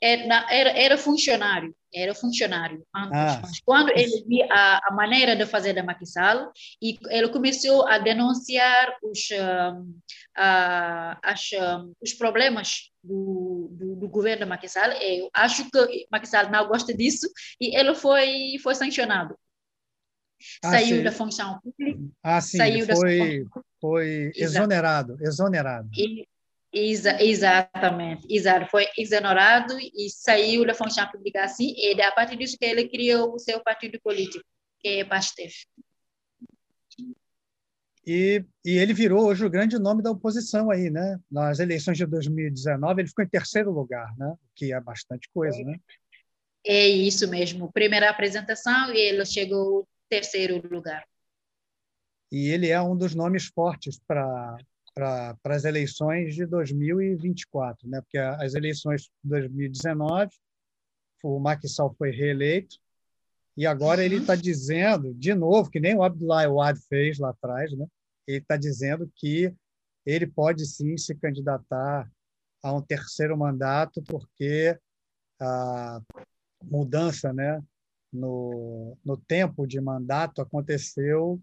[0.04, 3.39] era, era funcionário, era funcionário antes, ah.
[3.42, 7.98] mas quando ele viu a, a, maneira de fazer da Maquisal, e ele começou a
[7.98, 10.00] denunciar os, um,
[10.36, 16.68] as, um, os problemas do, do, do, governo da Maquisal, eu acho que Maquisal não
[16.68, 17.30] gosta disso,
[17.62, 19.38] e ele foi, foi sancionado.
[20.62, 21.04] Ah, saiu sim.
[21.04, 22.00] da função pública.
[22.22, 23.46] Ah, sim, saiu foi,
[23.80, 25.89] foi exonerado, exonerado.
[25.96, 26.28] E,
[26.74, 28.66] Exa exatamente, exato.
[28.72, 33.36] Foi exonerado e saiu da função pública assim, e a partir disso que ele criou
[33.36, 34.44] o seu partido político,
[34.80, 35.54] que é PASTEF.
[38.06, 41.20] E, e ele virou hoje o grande nome da oposição aí, né?
[41.32, 44.28] Nas eleições de 2019, ele ficou em terceiro lugar, né?
[44.28, 45.80] O que é bastante coisa, né?
[46.66, 47.72] É isso mesmo.
[47.72, 51.06] Primeira apresentação e ele chegou em terceiro lugar.
[52.32, 54.58] E ele é um dos nomes fortes para
[54.94, 58.02] para as eleições de 2024, né?
[58.02, 60.32] porque as eleições de 2019,
[61.24, 62.78] o Macky Sall foi reeleito,
[63.56, 64.06] e agora uhum.
[64.06, 67.86] ele está dizendo, de novo, que nem o Abdullah Wad fez lá atrás, né?
[68.28, 69.54] ele está dizendo que
[70.06, 72.10] ele pode sim se candidatar
[72.62, 74.78] a um terceiro mandato, porque
[75.40, 76.02] a
[76.64, 77.62] mudança né,
[78.12, 81.42] no, no tempo de mandato aconteceu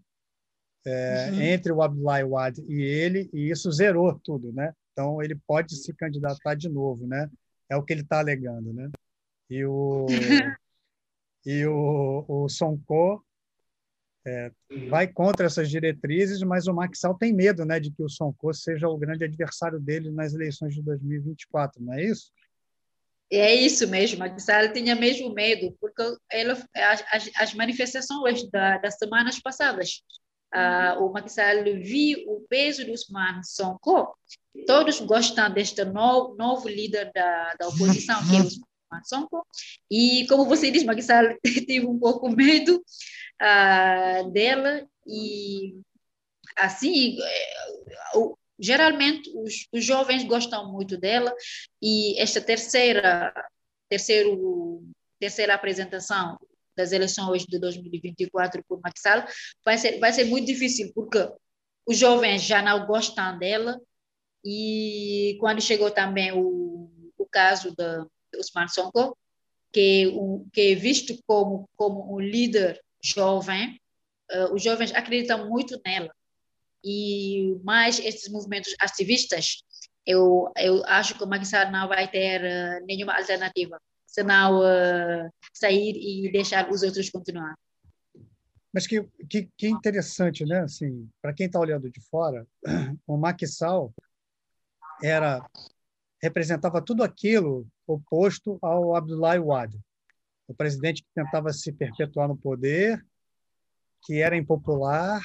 [0.85, 1.41] é, uhum.
[1.41, 4.73] entre o Abdullah Wad e ele, e isso zerou tudo, né?
[4.91, 7.29] Então ele pode se candidatar de novo, né?
[7.69, 8.89] É o que ele está alegando, né?
[9.49, 10.05] E o
[11.45, 13.23] e o, o Sonko
[14.25, 14.51] é,
[14.89, 18.87] vai contra essas diretrizes, mas o Maxal tem medo, né, de que o Sonko seja
[18.87, 22.31] o grande adversário dele nas eleições de 2024, não é isso?
[23.31, 29.39] É isso mesmo, Maxal tinha mesmo medo, porque ele, as, as manifestações da, das semanas
[29.39, 30.03] passadas
[30.53, 34.15] uh, o Maxal viu o peso do Usman Sonko.
[34.67, 39.45] Todos gostam deste novo, novo líder da, da oposição, que é o Usman Sonko.
[39.89, 41.25] E, como você diz, Maxal
[41.67, 42.83] teve um pouco medo
[43.41, 45.75] uh, dela e,
[46.57, 47.17] assim,
[48.15, 51.33] o, geralmente os, os, jovens gostam muito dela
[51.81, 53.33] e esta terceira
[53.89, 54.83] terceiro
[55.19, 56.37] terceira apresentação
[56.75, 59.25] das eleições de 2024 por Maxal,
[59.63, 61.29] vai ser, vai ser muito difícil, porque
[61.85, 63.79] os jovens já não gostam dela,
[64.43, 69.17] e quando chegou também o, o caso de Osman Sonko,
[69.71, 73.79] que, o, que é visto como, como um líder jovem,
[74.31, 76.13] uh, os jovens acreditam muito nela.
[76.83, 79.63] E mais esses movimentos ativistas,
[80.05, 83.79] eu, eu acho que o não vai ter uh, nenhuma alternativa
[84.59, 87.55] uh, sair e deixar os outros continuar.
[88.73, 90.61] Mas que, que, que interessante, né?
[90.61, 92.45] Assim, para quem está olhando de fora,
[93.07, 93.93] o Sall
[95.03, 95.45] era
[96.21, 99.79] representava tudo aquilo oposto ao Abdullah Wade,
[100.47, 103.03] o presidente que tentava se perpetuar no poder,
[104.03, 105.21] que era impopular,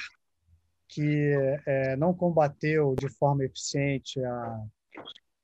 [0.87, 1.33] que
[1.65, 4.65] é, não combateu de forma eficiente a,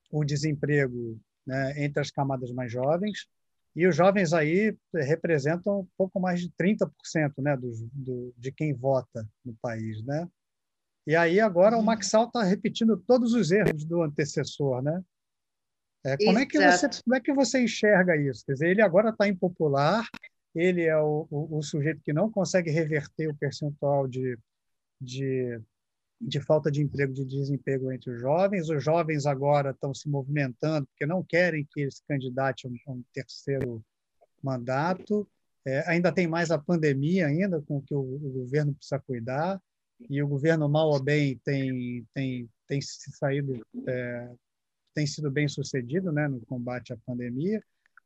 [0.10, 3.28] o desemprego né, entre as camadas mais jovens.
[3.76, 6.92] E os jovens aí representam um pouco mais de 30%
[7.40, 10.04] né, do, do, de quem vota no país.
[10.04, 10.28] Né?
[11.08, 11.86] E aí agora o uhum.
[11.86, 14.82] Maxal está repetindo todos os erros do antecessor.
[14.82, 15.04] Né?
[16.06, 18.46] É, como, é que você, como é que você enxerga isso?
[18.46, 20.06] Quer dizer, ele agora está impopular,
[20.54, 24.38] ele é o, o, o, sujeito que não consegue reverter o percentual de,
[25.02, 25.60] de
[26.26, 28.70] de falta de emprego, de desemprego entre os jovens.
[28.70, 33.04] Os jovens agora estão se movimentando porque não querem que ele se candidate a um,
[33.14, 33.84] terceiro
[34.42, 35.28] mandato.
[35.66, 39.62] É, ainda tem mais a pandemia ainda com que o, o, governo precisa cuidar
[40.10, 44.30] e o governo mal ou bem tem tem tem se saído é,
[44.94, 47.64] tem sido bem sucedido né no combate à pandemia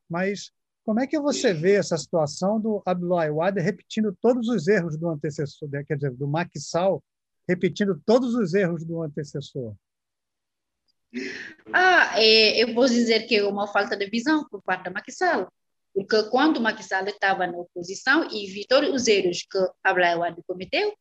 [0.07, 0.51] mas
[0.85, 5.09] como é que você vê essa situação do Abdullah Wade repetindo todos os erros do
[5.09, 7.03] antecessor quer dizer do Macky Sall
[7.47, 9.73] repetindo todos os erros do antecessor?
[11.73, 15.51] Ah, é, eu vou dizer que é uma falta de visão por parte da Sall.
[15.93, 20.93] Porque quando Sall estava na oposição e todos os erros que Ablaywad cometeu,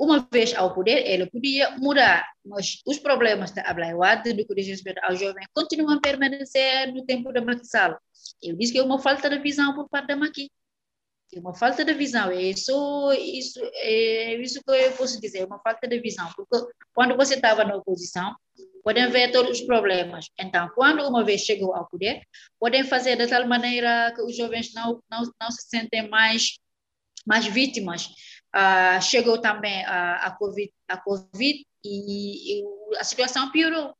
[0.00, 4.66] uma vez ao poder, ele podia mudar, mas os problemas da Ablaywad, do que diz
[4.66, 7.96] respeito ao jovem, continuam a permanecer no tempo da Sall.
[8.42, 10.50] Eu disse que é uma falta de visão por parte da Macky
[11.34, 12.30] é uma falta de visão.
[12.30, 16.30] É isso, isso, é isso que eu posso dizer, uma falta de visão.
[16.36, 18.36] Porque quando você estava na oposição,
[18.84, 20.26] podem ver todos os problemas.
[20.38, 22.22] Então, quando uma vez chegou ao poder,
[22.60, 26.58] podem fazer de tal maneira que os jovens não, não, não se sentem mais,
[27.26, 28.08] mais vítimas.
[28.52, 32.64] Ah, chegou também a, a, COVID, a COVID e, e
[32.98, 33.96] a situação piorou.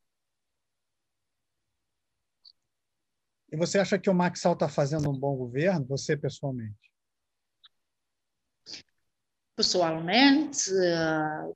[3.51, 6.92] E você acha que o Maxal está fazendo um bom governo, você pessoalmente?
[9.55, 11.55] Pessoalmente, uh,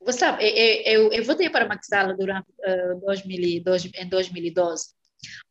[0.00, 4.94] você sabe, eu, eu, eu votei para Maxal durante uh, 2012, em 2012,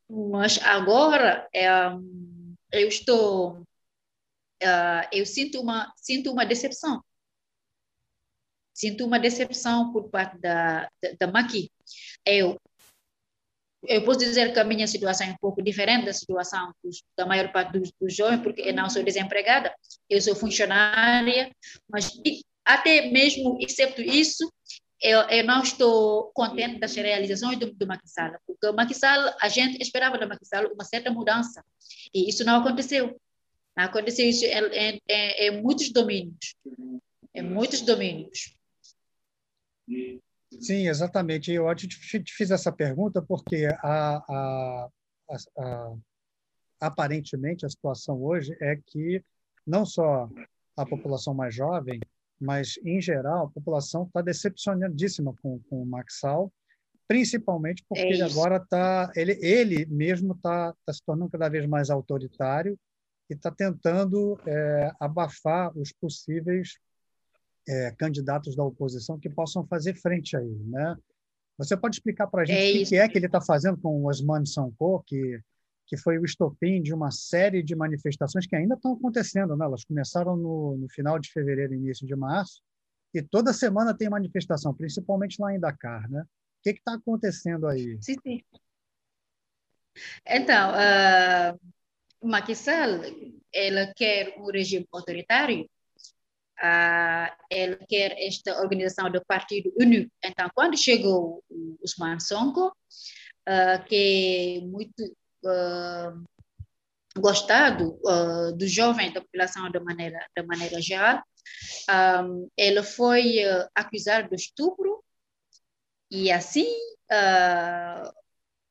[0.10, 1.48] mas agora
[1.94, 7.04] um, eu estou, uh, eu sinto uma, sinto uma decepção.
[8.74, 10.90] Sinto uma decepção por parte da,
[11.20, 11.48] da, da.
[12.26, 12.58] Eu
[13.84, 17.26] eu posso dizer que a minha situação é um pouco diferente da situação dos, da
[17.26, 19.74] maior parte dos, dos, jovens, porque eu não sou desempregada,
[20.10, 21.52] eu sou funcionária,
[21.88, 22.12] mas
[22.66, 24.52] até mesmo, exceto isso,
[25.02, 29.82] eu, eu não estou contente das realizações do, do Maquisala, porque o Maquisala, a gente
[29.82, 31.64] esperava da Maquisala uma certa mudança,
[32.14, 33.20] e isso não aconteceu.
[33.78, 36.56] Não aconteceu isso em, em, em, muitos domínios,
[37.34, 38.54] em muitos domínios.
[40.60, 41.52] Sim, exatamente.
[41.52, 44.90] Eu te, te fiz essa pergunta porque a, a,
[45.58, 45.96] a,
[46.82, 49.24] aparentemente a situação hoje é que
[49.70, 50.28] não só
[50.76, 52.00] a população mais jovem,
[52.42, 56.52] mas em geral a população está decepcionadíssima com, com o Maxal,
[57.08, 61.68] principalmente porque é ele agora está, ele, ele mesmo está tá se tornando cada vez
[61.68, 62.78] mais autoritário
[63.30, 66.78] e está tentando é, abafar os possíveis
[67.68, 70.98] é, candidatos da oposição que possam fazer frente a ele, né?
[71.58, 73.78] Você pode explicar para a gente é o que, que, é que ele está fazendo
[73.78, 75.42] com o Osman Sonko, que,
[75.90, 79.66] que foi o estopim de uma série de manifestações que ainda estão acontecendo, né?
[79.66, 82.62] Elas começaram no, no final de fevereiro, início de março,
[83.14, 86.22] e toda semana tem manifestação, principalmente lá em Dakar, né?
[86.22, 87.98] O que está acontecendo aí?
[88.02, 88.44] Sim, sim.
[90.28, 93.02] Então, uh, Macky Sall,
[93.52, 95.68] ela quer um regime autoritário
[96.60, 100.12] uh, ele quer esta organização do Partido Único.
[100.24, 105.04] Então, quando chegou o Usman Sonko, uh, que é muito
[105.44, 106.24] uh,
[107.18, 111.22] gostado uh, do jovem da população de maneira, de maneira geral,
[112.24, 113.40] um, ele foi
[113.74, 115.04] acusado de estupro
[116.12, 116.68] e assim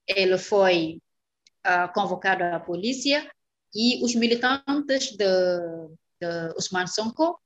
[0.07, 1.01] ele foi
[1.93, 3.29] convocado à polícia
[3.75, 5.27] e os militantes de,
[6.21, 7.39] de Usman Sonko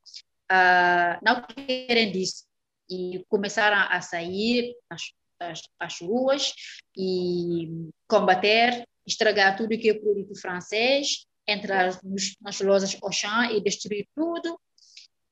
[0.51, 2.45] uh, não querem disso
[2.89, 6.53] e começaram a sair às, ruas
[6.95, 14.07] e combater, estragar tudo que é produto francês, entrar nos, nas lojas Auchan e destruir
[14.15, 14.59] tudo.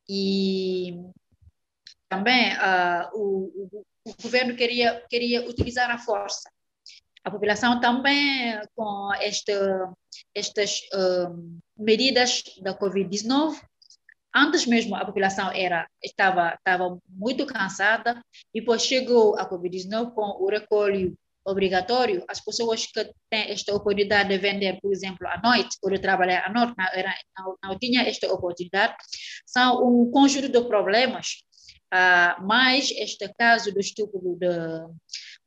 [0.10, 0.96] E
[2.10, 6.50] também uh, o, o, o, governo queria, queria utilizar a força.
[7.24, 9.94] A população também, com esta,
[10.36, 13.62] estas uh, medidas da Covid-19,
[14.34, 20.42] Antes mesmo a população era estava estava muito cansada e depois chegou a Covid-19 com
[20.42, 22.24] o recolho obrigatório.
[22.28, 26.46] As pessoas que têm esta oportunidade de vender, por exemplo, à noite ou de trabalhar
[26.46, 28.96] à noite, não, era, não, não tinha esta oportunidade.
[29.46, 31.44] São um conjunto de problemas.
[31.94, 34.48] Uh, mais este caso do estupro de,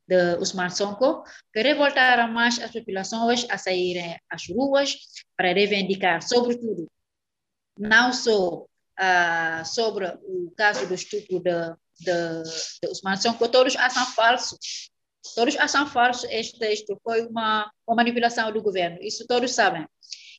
[0.07, 4.95] de Usman Sonko, que revoltaram mais as populações a saírem às ruas
[5.35, 6.87] para reivindicar, sobretudo,
[7.79, 12.43] não só uh, sobre o caso do estupro de, de,
[12.83, 14.57] de Usman Sonko, todos acham falso.
[15.33, 19.87] Todos acham falso este texto, foi uma, uma manipulação do governo, isso todos sabem.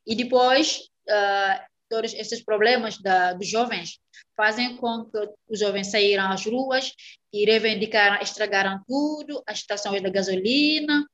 [0.07, 3.99] E depois, uh, todos esses problemas da, dos jovens
[4.37, 5.19] fazem com que
[5.49, 6.93] os jovens saíram às ruas
[7.33, 11.05] e reivindicaram, estragaram tudo, as estações de gasolina,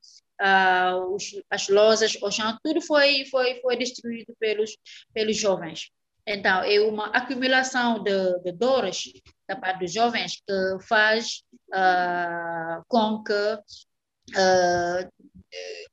[0.40, 4.76] uh, os, as lojas, o chão, tudo foi, foi, foi destruído pelos,
[5.14, 5.90] pelos jovens.
[6.26, 9.12] Então, é uma acumulação de, de dores
[9.48, 11.42] da parte dos jovens que faz
[11.74, 15.10] uh, com que uh,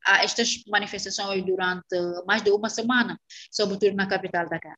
[0.05, 1.95] há estas manifestações durante
[2.27, 3.19] mais de uma semana,
[3.51, 4.77] sobretudo na capital da Dakar.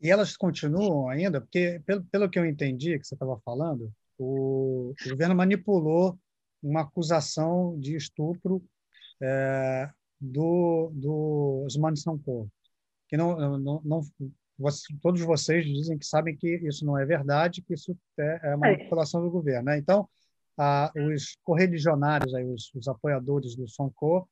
[0.00, 4.94] E elas continuam ainda, porque, pelo, pelo que eu entendi que você estava falando, o,
[5.04, 6.16] o, governo manipulou
[6.62, 8.62] uma acusação de estupro
[9.20, 9.90] é,
[10.20, 12.48] do, do Osman Sanko,
[13.08, 14.00] que não, não, não,
[14.58, 18.56] você, todos vocês dizem que sabem que isso não é verdade, que isso é, é
[18.56, 19.66] manipulação do governo.
[19.66, 19.78] Né?
[19.78, 20.08] Então,
[20.56, 24.28] ah, os correligionários, aí, os, os, apoiadores do Sonko,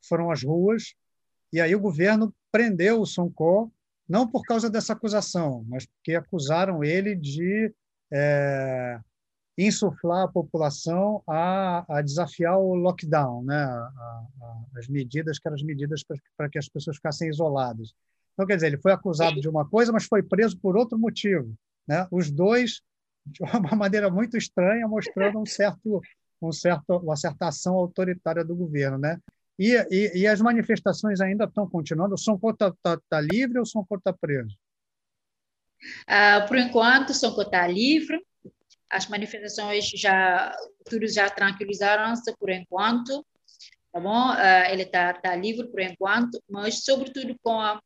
[0.00, 0.94] foram às ruas,
[1.52, 3.70] e aí o governo prendeu o Sonko,
[4.08, 7.74] não por causa dessa acusação, mas porque acusaram ele de
[8.10, 8.98] é,
[9.58, 13.56] insuflar a população a, a, desafiar o lockdown, né?
[13.56, 16.02] A, a, as medidas que eram as medidas
[16.36, 17.92] para que as pessoas ficassem isoladas.
[18.38, 21.52] Então, quer dizer, ele foi acusado de uma coisa, mas foi preso por outro motivo.
[21.88, 22.06] Né?
[22.08, 22.82] Os dois,
[23.26, 26.00] de uma maneira muito estranha, mostrando um certo,
[26.40, 28.96] um certo, uma certa ação autoritária do governo.
[28.96, 29.18] Né?
[29.58, 32.14] E, e, e, as manifestações ainda estão continuando?
[32.14, 34.56] O Sonko está tá, tá livre ou o Sonko está preso?
[36.04, 38.24] Uh, por enquanto, o Sonko está livre.
[38.88, 40.56] As manifestações já,
[40.88, 43.26] tudo já tranquilizaram-se por enquanto.
[43.92, 44.30] Tá bom?
[44.30, 47.82] Uh, ele está tá livre por enquanto, mas, sobretudo, com a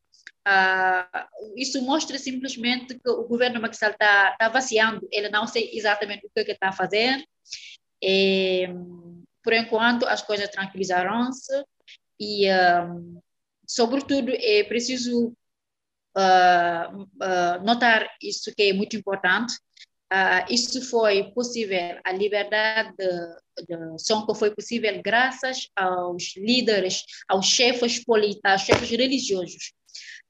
[0.46, 6.26] Uh, isso mostra simplesmente que o governo Maxal está tá vaciando, ele não sei exatamente
[6.26, 7.24] o que está fazendo.
[8.02, 8.66] E,
[9.42, 11.64] por enquanto, as coisas tranquilizaram-se
[12.18, 13.20] e, um,
[13.66, 15.28] sobretudo, é preciso
[16.16, 19.54] uh, uh, notar isso que é muito importante.
[20.50, 28.02] isso foi possível, a liberdade de, de Sonko foi possível graças aos líderes, aos chefes,
[28.44, 29.72] aos chefes religiosos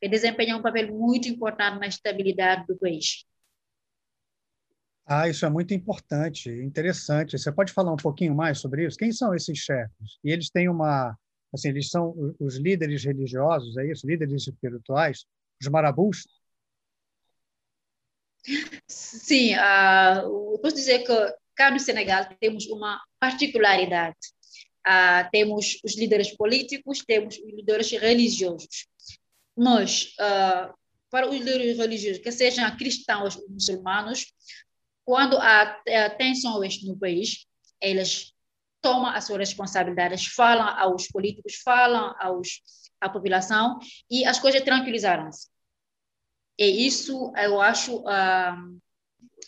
[0.01, 3.25] que desempenham um papel muito importante na estabilidade do país.
[5.05, 7.37] Ah, isso é muito importante, interessante.
[7.37, 8.97] Você pode falar um pouquinho mais sobre isso?
[8.97, 10.19] Quem são esses chefes?
[10.25, 11.17] E eles têm uma,
[11.53, 14.07] assim, eles são os líderes religiosos, é isso?
[14.07, 15.27] Líderes espirituais,
[15.61, 16.27] os marabus?
[18.89, 24.17] Sim, uh, posso dizer que cá no Senegal temos uma particularidade.
[24.87, 28.87] Uh, temos os líderes políticos, temos os líderes religiosos.
[29.57, 30.73] Mas, uh,
[31.11, 34.33] para os líderes religiosos, que sejam cristãos ou muçulmanos,
[35.05, 35.79] quando há
[36.17, 37.47] tensões no país,
[37.81, 38.33] eles
[38.81, 42.63] tomam as suas responsabilidades, falam aos políticos, falam aos,
[43.01, 43.79] à população
[44.11, 45.49] e as coisas tranquilizaram-se.
[46.59, 48.81] E isso, eu acho, uh,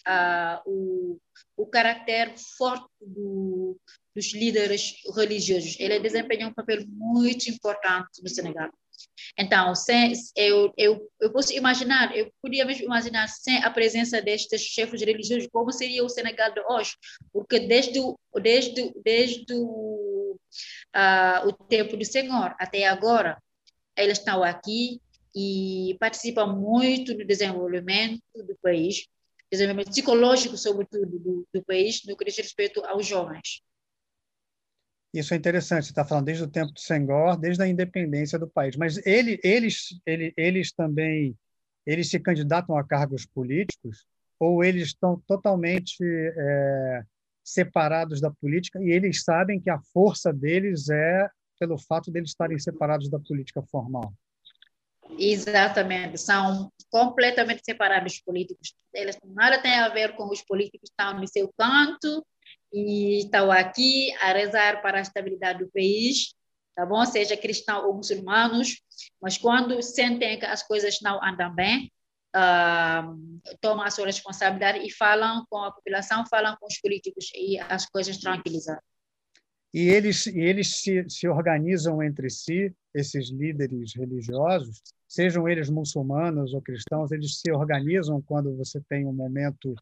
[0.08, 1.20] uh, o,
[1.56, 3.78] o caráter forte do,
[4.14, 5.76] dos líderes religiosos.
[5.78, 8.70] Ele desempenha um papel muito importante no Senegal.
[9.38, 14.60] Então, sem, eu, eu, eu posso imaginar, eu podia mesmo imaginar sem a presença destes
[14.60, 16.92] chefes religiosos, como seria o Senegal de hoje,
[17.32, 18.00] porque desde,
[18.40, 23.42] desde, desde uh, o tempo do Senhor até agora,
[23.96, 25.00] eles estão aqui
[25.34, 29.06] e participam muito do desenvolvimento do país,
[29.50, 33.62] desenvolvimento psicológico, sobretudo, do, do país, no que diz respeito aos jovens.
[35.14, 38.48] Isso é interessante, você está falando desde o tempo do Senghor, desde a independência do
[38.48, 38.74] país.
[38.74, 41.38] Mas ele, eles, ele, eles também
[41.86, 44.06] eles se candidatam a cargos políticos
[44.40, 47.02] ou eles estão totalmente é,
[47.44, 51.28] separados da política e eles sabem que a força deles é
[51.60, 54.12] pelo fato de eles estarem separados da política formal?
[55.16, 58.74] Exatamente, são completamente separados políticos.
[58.92, 62.26] Eles nada tem a ver com os políticos estão no seu canto
[62.74, 66.34] e estão aqui a rezar para a estabilidade do país,
[66.74, 67.04] tá bom?
[67.06, 68.82] Seja cristão ou muçulmanos,
[69.22, 71.92] mas quando sentem que as coisas não andam bem,
[72.34, 77.60] uh, tomam a sua responsabilidade e falam com a população, falam com os políticos e
[77.60, 78.76] as coisas tranquilizam.
[79.72, 86.62] E eles, eles se, se organizam entre si, esses líderes religiosos, sejam eles muçulmanos ou
[86.62, 89.74] cristãos, eles se organizam quando você tem um momento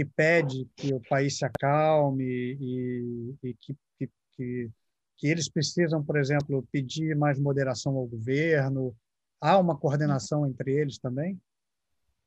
[0.00, 4.70] que pede que o país se acalme e, e que, que, que,
[5.18, 8.96] que eles precisam, por exemplo, pedir mais moderação ao governo.
[9.38, 11.38] Há uma coordenação entre eles também?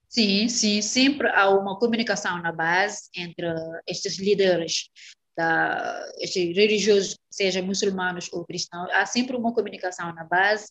[0.07, 3.47] Sim, sim, sempre há uma comunicação na base entre
[3.88, 4.91] estes líderes
[5.36, 10.68] da, religiosos, seja muçulmanos ou cristãos, há sempre uma comunicação na base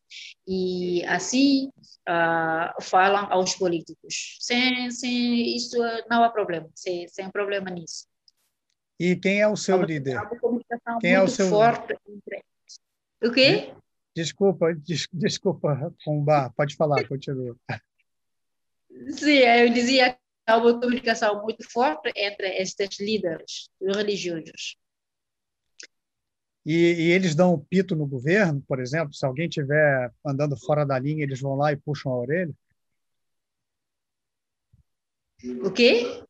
[0.46, 1.70] e assim
[2.08, 4.38] uh, falam aos políticos.
[4.40, 5.76] Sem, sem isso
[6.08, 8.06] não há problema, sem, sem problema nisso.
[8.98, 10.16] E quem é o seu há líder?
[10.16, 11.48] Há uma comunicação quem muito é o seu...
[11.48, 12.44] forte entre
[13.22, 13.72] O quê?
[14.14, 17.56] Desculpa, des, desculpa, Kumba, pode falar, continua.
[19.08, 24.76] Sim, eu dizia há uma comunicação muito forte entre estes líderes religiosos.
[26.64, 30.86] E, e, eles dão um pito no governo, por exemplo, se alguém estiver andando fora
[30.86, 32.54] da linha, eles vão lá e puxam a orelha?
[35.64, 36.22] O quê?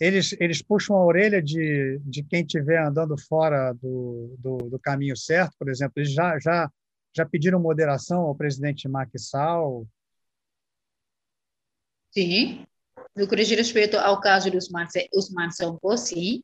[0.00, 5.16] Eles, eles puxam a orelha de, de quem estiver andando fora do, do, do, caminho
[5.16, 5.92] certo, por exemplo.
[5.96, 6.70] Eles já, já,
[7.14, 9.86] já pediram moderação ao presidente Macky Sall?
[12.10, 12.66] Sim.
[13.14, 14.68] No que diz respeito ao caso dos
[15.14, 16.42] Usman Sonko, sim.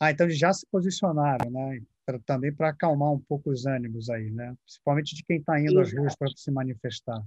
[0.00, 1.80] Ah, então já se posicionaram, né?
[2.04, 4.54] Pra, também para acalmar um pouco os ânimos aí, né?
[4.64, 5.86] Principalmente de quem está indo exato.
[5.86, 7.22] às ruas para se manifestar.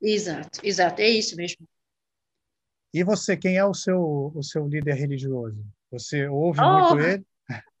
[0.00, 1.66] Exato, exato, é isso mesmo.
[2.92, 5.64] E você, quem é o seu o seu líder religioso?
[5.90, 6.94] Você ouve oh.
[6.94, 7.26] muito ele?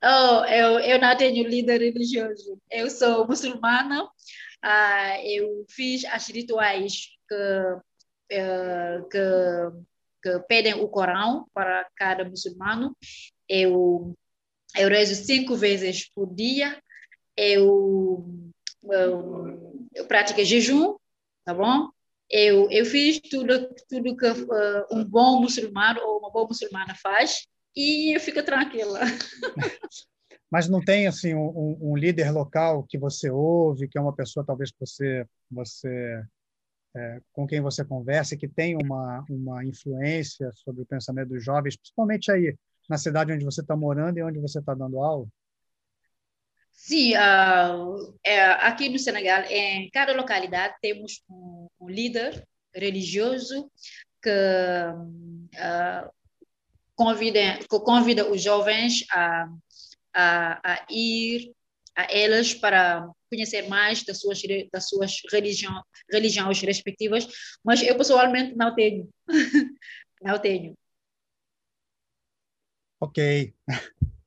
[0.00, 2.56] Oh, eu, eu não tenho líder religioso.
[2.70, 4.08] Eu sou muçulmana.
[4.62, 9.20] Ah, eu fiz as rituais que, uh, que,
[10.22, 12.96] que pedem o Corão para cada muçulmano.
[13.48, 14.16] Eu
[14.76, 16.80] eu rezo cinco vezes por dia,
[17.36, 18.26] eu,
[18.84, 20.96] eu, eu pratico jejum,
[21.44, 21.88] tá bom?
[22.30, 27.46] Eu, eu fiz tudo, tudo que uh, um bom muçulmano ou uma boa muçulmana faz
[27.74, 29.00] e eu fico tranquila.
[30.50, 34.44] Mas não tem assim um, um, líder local que você ouve, que é uma pessoa
[34.44, 36.22] talvez que você você
[36.98, 41.76] é, com quem você conversa, que tem uma uma influência sobre o pensamento dos jovens,
[41.76, 42.56] principalmente aí
[42.88, 45.26] na cidade onde você está morando e onde você está dando aula?
[46.72, 53.70] Sim, uh, é, aqui no Senegal, em cada localidade, temos um, um líder religioso
[54.22, 56.10] que uh,
[56.94, 59.48] convida, que convida os jovens a,
[60.14, 61.52] a, a, ir
[61.96, 64.40] a elas para conhecer mais das suas,
[64.72, 67.26] das suas religião, religiões respectivas,
[67.64, 69.08] mas eu pessoalmente não tenho.
[70.22, 70.74] não tenho.
[73.00, 73.54] Ok.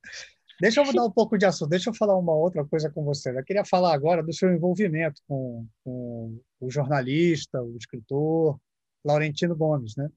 [0.61, 3.31] Deixa eu mudar um pouco de assunto, deixa eu falar uma outra coisa com você.
[3.31, 8.59] Eu queria falar agora do seu envolvimento com, com o jornalista, o escritor
[9.03, 10.07] Laurentino Gomes, né?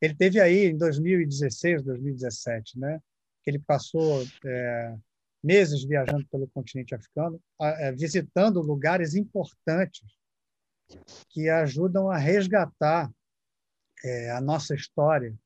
[0.00, 3.00] Ele teve aí em 2016, 2017, né?
[3.42, 4.94] Que ele passou é,
[5.42, 10.06] meses viajando pelo continente africano, é, visitando lugares importantes
[11.30, 13.10] que ajudam a resgatar
[14.04, 15.36] é, a nossa história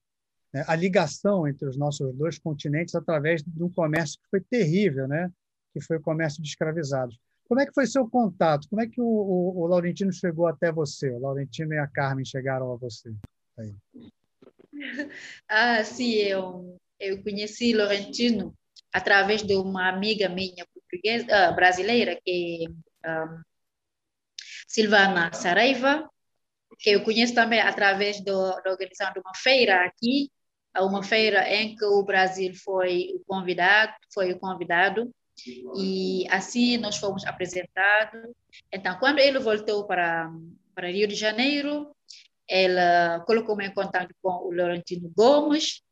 [0.52, 5.08] né, a ligação entre os nossos dois continentes através de um comércio que foi terrível,
[5.08, 5.32] né?
[5.72, 7.18] que foi o comércio de escravizados.
[7.48, 8.68] Como é que foi seu contato?
[8.68, 11.10] Como é que o, o, o Laurentino chegou até você?
[11.10, 13.12] O Laurentino e a Carmen chegaram a você?
[13.58, 13.74] Aí.
[15.48, 18.52] Ah, sim, eu, eu conheci Laurentino
[18.92, 23.42] através de uma amiga minha portuguesa, uh, brasileira, que um, ah,
[24.68, 26.08] Silvana Saraiva,
[26.78, 30.30] que eu conheço também através do, da organização de uma feira aqui
[30.80, 35.12] uma feira em que o Brasil foi o convidado, foi o convidado
[35.76, 38.30] e assim nós fomos apresentados.
[38.72, 40.30] Então, quando ele voltou para
[40.74, 41.94] para Rio de Janeiro,
[42.48, 45.82] ela colocou-me em contato com o Laurentino Gomes,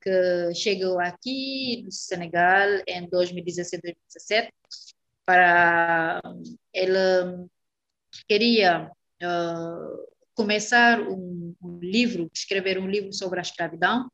[0.00, 4.52] que chegou aqui no Senegal em 2016, 2017,
[5.24, 6.20] para
[6.72, 7.46] ela
[8.28, 8.90] queria
[9.22, 14.08] uh, começar um, um, livro, escrever um livro sobre a escravidão.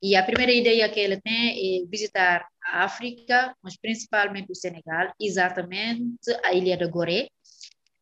[0.00, 5.12] E a primeira ideia que ele tem é visitar a África, mas principalmente o Senegal,
[5.20, 7.28] exatamente a Ilha de Gorée,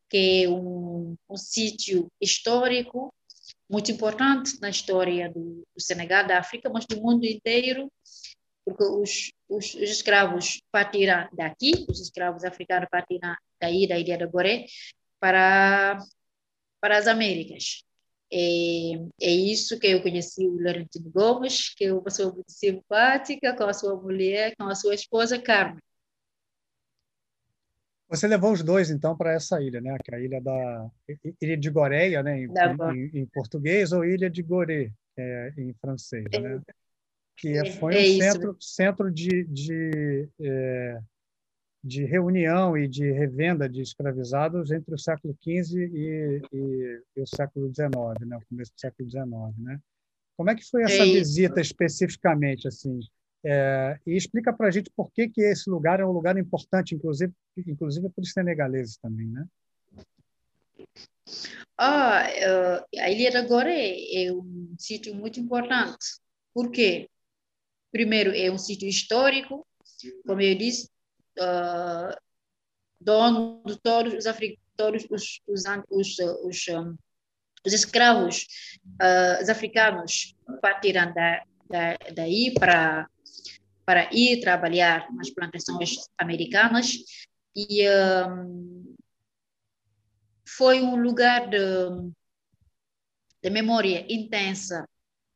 [0.09, 3.13] que é um, um sítio histórico
[3.69, 7.91] muito importante na história do, do, Senegal, da África, mas do mundo inteiro,
[8.65, 14.27] porque os, os, os escravos partiram daqui, os escravos africanos partiram daí, da Ilha de
[14.27, 14.65] Gorée,
[15.19, 15.99] para
[16.79, 17.83] para as Américas.
[18.31, 18.37] É,
[19.21, 23.63] é isso que eu conheci o Laurentino Gomes, que é uma pessoa muito simpática, com
[23.63, 25.81] a sua mulher, com a sua esposa Carmen.
[28.09, 29.97] Você levou os dois, então, para essa ilha, né?
[30.03, 30.89] Que é a ilha da
[31.41, 32.39] Ilha de Goreia, né?
[32.39, 32.47] Em,
[32.93, 36.61] em, em português, ou Ilha de Gorée, é, em francês, né?
[37.35, 40.99] Que é, foi um centro, centro de, de é,
[41.83, 47.27] de reunião e de revenda de escravizados entre o século XV e, e, e o
[47.27, 49.79] século XIX, né, o começo do século XIX, né?
[50.35, 52.99] Como é que foi essa é visita especificamente, assim?
[53.45, 56.95] É, e explica para a gente por que que esse lugar é um lugar importante,
[56.95, 57.31] inclusive,
[57.65, 59.45] inclusive para os senegaleses também, né?
[61.77, 62.23] Ah,
[62.99, 66.19] a Ilha agora é, é um sítio muito importante.
[66.53, 67.07] Por quê?
[67.91, 69.65] Primeiro, é um sítio histórico,
[70.25, 70.89] como eu disse,
[71.39, 72.15] uh,
[72.99, 76.95] dono de todos os africanos, todos os, os, os, os, um,
[77.65, 78.45] os escravos
[79.01, 83.07] uh, os africanos partiram da, da, daí para
[83.87, 86.91] para ir trabalhar nas plantações americanas
[87.55, 88.93] e um,
[90.45, 91.57] foi um lugar de,
[93.41, 94.85] de memória intensa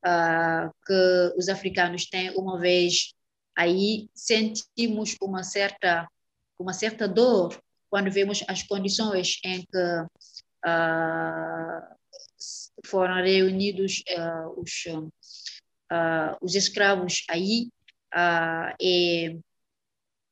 [0.06, 3.14] uh, que os africanos têm uma vez
[3.58, 6.06] aí sentimos uma certa,
[6.60, 7.58] uma certa dor
[7.90, 10.02] quando vemos as condições em que
[10.68, 11.96] uh,
[12.86, 14.72] foram reunidos uh, os,
[15.92, 17.70] uh, os escravos aí.
[18.14, 19.36] É,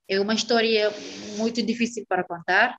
[0.07, 0.91] é uma história
[1.37, 2.77] muito difícil para contar,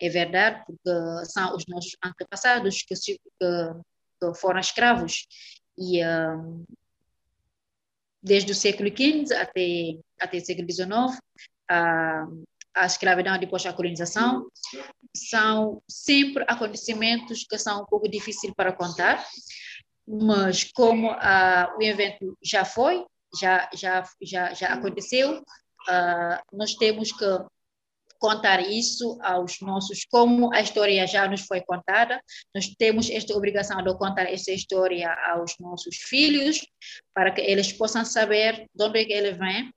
[0.00, 5.26] é verdade, porque são os nossos antepassados que, que, que foram escravos.
[5.78, 6.00] E
[8.22, 11.20] desde o século XV até, até o século XIX,
[11.68, 12.26] a,
[12.74, 14.46] a escravidão depois da colonização,
[15.14, 19.24] são sempre acontecimentos que são um pouco difíceis para contar,
[20.06, 23.04] mas como a, o evento já foi,
[23.38, 25.40] já, já, já, já aconteceu.
[25.88, 27.24] Uh, nós temos que
[28.20, 32.22] contar isso aos nossos, como a história já nos foi contada,
[32.54, 36.60] nós temos esta obrigação de contar essa história aos nossos filhos,
[37.14, 39.72] para que eles possam saber de onde é que ele vem,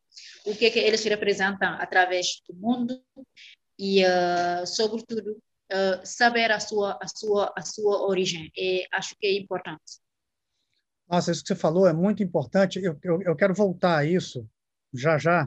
[0.45, 3.01] o que é que eles representam através do mundo
[3.79, 5.31] e, uh, sobretudo,
[5.71, 8.51] uh, saber a sua, a, sua, a sua origem.
[8.57, 10.02] E acho que é importante.
[11.13, 12.81] Nossa, isso que você falou é muito importante.
[12.81, 14.49] Eu, eu, eu quero voltar a isso
[14.91, 15.45] já já,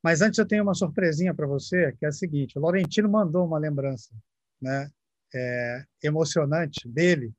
[0.00, 3.44] mas antes eu tenho uma surpresinha para você, que é a seguinte: o Laurentino mandou
[3.44, 4.14] uma lembrança
[4.62, 4.88] né,
[5.34, 7.32] é, emocionante dele,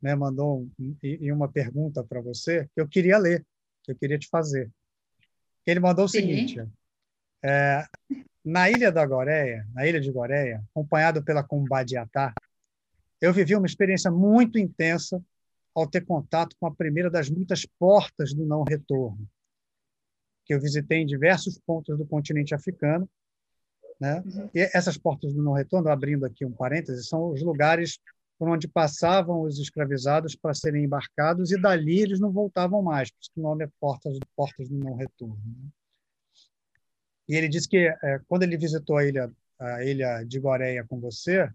[0.00, 3.44] né, mandou um, e, uma pergunta para você que eu queria ler,
[3.82, 4.70] que eu queria te fazer.
[5.66, 6.20] Ele mandou o Sim.
[6.20, 6.66] seguinte:
[7.44, 7.84] é,
[8.42, 12.32] na ilha da Goreia, na ilha de Goreia, acompanhado pela Kumbadiatá,
[13.20, 15.22] eu vivi uma experiência muito intensa
[15.76, 19.28] ao ter contato com a primeira das muitas portas do não retorno
[20.46, 23.10] que eu visitei em diversos pontos do continente africano.
[24.00, 24.22] Né?
[24.24, 24.50] Uhum.
[24.54, 27.98] E essas portas do não retorno, abrindo aqui um parêntese, são os lugares
[28.38, 33.18] por onde passavam os escravizados para serem embarcados e dali eles não voltavam mais, por
[33.20, 35.42] isso que o nome é portas, portas do não retorno.
[35.44, 35.68] Né?
[37.28, 41.00] E ele disse que é, quando ele visitou a ilha, a ilha de Goreia com
[41.00, 41.50] você,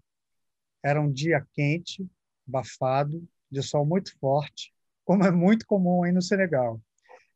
[0.82, 2.06] era um dia quente,
[2.46, 4.72] abafado, de sol muito forte,
[5.04, 6.80] como é muito comum aí no Senegal.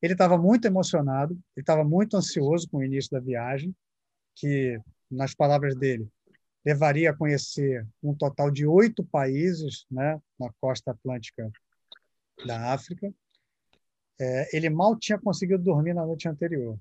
[0.01, 3.75] Ele estava muito emocionado, ele estava muito ansioso com o início da viagem,
[4.35, 6.09] que, nas palavras dele,
[6.64, 11.51] levaria a conhecer um total de oito países né, na costa atlântica
[12.47, 13.12] da África.
[14.19, 16.79] É, ele mal tinha conseguido dormir na noite anterior.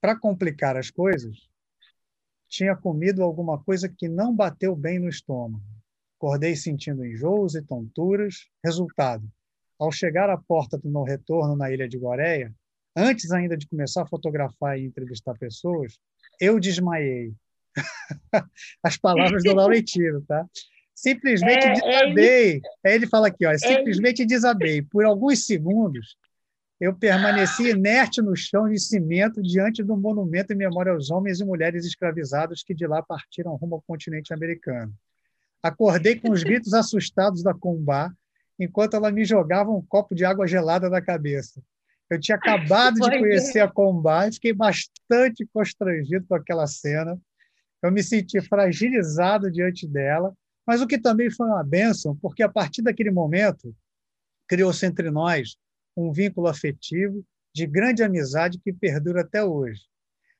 [0.00, 1.48] Para complicar as coisas,
[2.48, 5.62] tinha comido alguma coisa que não bateu bem no estômago.
[6.26, 8.48] Acordei sentindo enjoos e tonturas.
[8.64, 9.24] Resultado:
[9.78, 12.52] ao chegar à porta do não retorno na ilha de Goreia,
[12.96, 16.00] antes ainda de começar a fotografar e entrevistar pessoas,
[16.40, 17.32] eu desmaiei.
[18.82, 20.44] As palavras do Laurentino, tá?
[20.92, 22.60] Simplesmente é, desabei.
[22.84, 24.82] É, ele fala aqui, ó, é simplesmente é, desabei.
[24.82, 26.16] Por alguns segundos,
[26.80, 31.44] eu permaneci inerte no chão de cimento diante do monumento em memória aos homens e
[31.44, 34.92] mulheres escravizados que de lá partiram rumo ao continente americano.
[35.66, 38.12] Acordei com os gritos assustados da Combá
[38.58, 41.60] enquanto ela me jogava um copo de água gelada na cabeça.
[42.08, 47.18] Eu tinha acabado de conhecer a Combate, fiquei bastante constrangido com aquela cena.
[47.82, 50.32] Eu me senti fragilizado diante dela,
[50.66, 53.74] mas o que também foi uma bênção, porque a partir daquele momento
[54.48, 55.56] criou-se entre nós
[55.96, 59.82] um vínculo afetivo de grande amizade que perdura até hoje.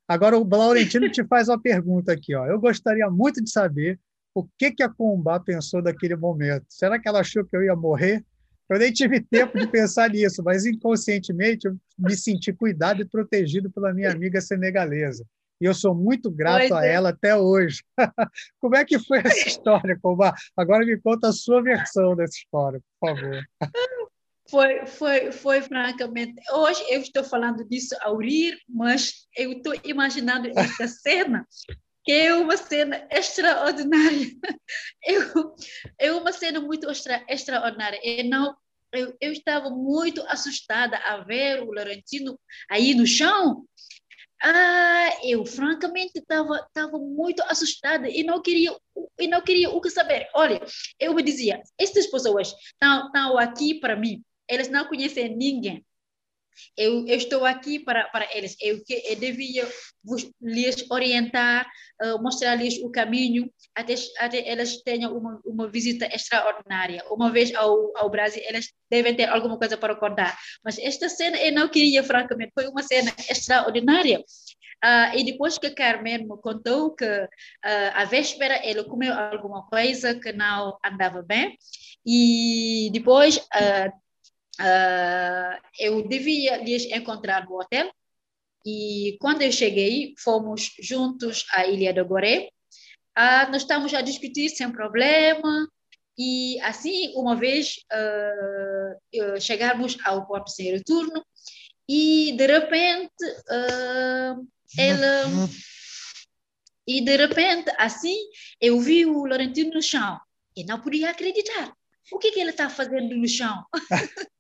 [0.07, 2.35] Agora, o Laurentino te faz uma pergunta aqui.
[2.35, 2.47] Ó.
[2.47, 3.99] Eu gostaria muito de saber
[4.37, 6.66] o que, que a Combá pensou daquele momento.
[6.68, 8.22] Será que ela achou que eu ia morrer?
[8.68, 13.70] Eu nem tive tempo de pensar nisso, mas inconscientemente eu me senti cuidado e protegido
[13.70, 15.24] pela minha amiga senegalesa.
[15.59, 16.93] E eu sou muito grato pois a é.
[16.93, 17.82] ela até hoje.
[18.61, 20.34] Como é que foi essa história, Combá?
[20.55, 23.43] Agora me conta a sua versão dessa história, por favor.
[24.51, 26.34] Foi, foi, foi francamente.
[26.53, 31.47] Hoje eu estou falando disso ao rir, mas eu estou imaginando esta cena
[32.07, 34.31] que é uma cena extraordinária.
[35.05, 35.55] Eu,
[35.99, 38.01] é uma cena muito extra, extraordinária.
[38.03, 38.57] Eu, não,
[38.93, 42.39] eu, eu estava muito assustada a ver o Laurentino
[42.71, 43.65] aí no chão.
[44.43, 48.77] Ah, eu francamente estava estava muito assustada e não queria
[49.19, 50.29] e não queria o que saber.
[50.35, 50.61] Olha,
[51.01, 55.85] eu me dizia, estas pessoas estão aqui para mim, elas não conhecem ninguém.
[56.77, 58.57] Eu, eu estou aqui para, para eles.
[58.61, 59.69] Eu, eu devia
[60.41, 61.67] lhes orientar,
[62.03, 67.05] uh, mostrar-lhes o caminho, até, até elas tenham uma, uma visita extraordinária.
[67.11, 70.37] Uma vez ao, ao Brasil, elas devem ter alguma coisa para contar.
[70.65, 74.23] Mas esta cena eu não queria, francamente, foi uma cena extraordinária.
[74.85, 77.29] Uh, e depois que Carmen me contou que uh,
[77.95, 81.57] à véspera ele comeu alguma coisa que não andava bem,
[82.05, 83.91] e depois uh,
[84.61, 87.91] uh, eu devia lhes encontrar no hotel.
[88.65, 92.49] E quando eu cheguei, fomos juntos à Ilha do Goré.
[93.17, 95.69] Uh, nós estamos a discutir sem problema.
[96.19, 101.23] E assim, uma vez uh, chegarmos ao sem retorno,
[101.89, 104.47] e de repente uh,
[104.77, 105.49] ela
[106.87, 108.17] e de repente assim
[108.61, 110.19] eu vi o Laurentino no chão
[110.57, 111.73] e não podia acreditar
[112.13, 113.65] o que que ele está fazendo no chão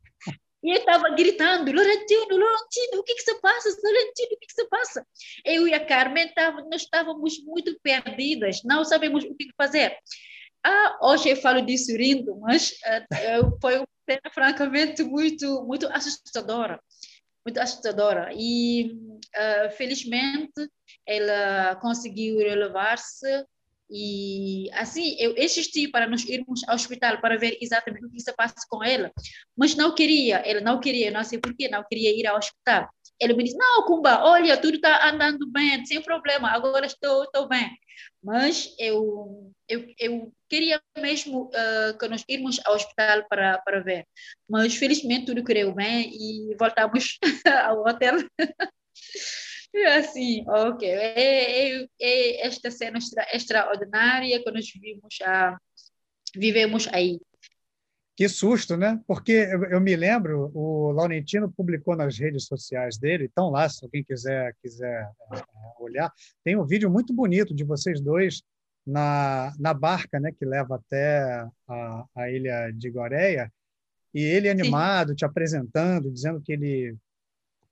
[0.66, 3.68] E eu estava gritando, Laurentino, Laurentino, o que que se passa?
[3.84, 5.06] Laurentino, o que que se passa?
[5.44, 9.96] Eu e a Carmen, tava, nós estávamos muito perdidas, não sabemos o que fazer.
[10.64, 16.80] Ah, hoje eu falo disso rindo, mas uh, foi uma cena francamente muito, muito assustadora.
[17.44, 18.30] muito assustadora.
[18.34, 20.68] E, uh, felizmente,
[21.06, 23.46] ela conseguiu relevar-se
[23.90, 28.32] e assim, eu insisti para nós irmos ao hospital para ver exatamente o que se
[28.34, 29.12] passa com ela,
[29.56, 32.88] mas não queria, ela não queria, não sei porquê, não queria ir ao hospital.
[33.20, 37.48] Ele me disse: Não, Kumba, olha, tudo está andando bem, sem problema, agora estou, estou
[37.48, 37.70] bem.
[38.22, 44.06] Mas eu, eu, eu queria mesmo uh, que nós irmos ao hospital para, para ver.
[44.48, 47.18] Mas felizmente tudo correu bem e voltamos
[47.64, 48.16] ao hotel.
[49.98, 50.88] assim, ok.
[50.88, 55.58] É, é, é, esta cena extra, extraordinária que nós vivemos, a,
[56.34, 57.20] vivemos aí.
[58.16, 58.98] Que susto, né?
[59.06, 63.84] Porque eu, eu, me lembro, o Laurentino publicou nas redes sociais dele, então lá, se
[63.84, 65.42] alguém quiser, quiser é,
[65.78, 66.10] olhar,
[66.42, 68.42] tem um vídeo muito bonito de vocês dois
[68.86, 73.52] na, na barca né, que leva até a, a ilha de Goreia,
[74.14, 75.16] e ele animado, Sim.
[75.16, 76.96] te apresentando, dizendo que ele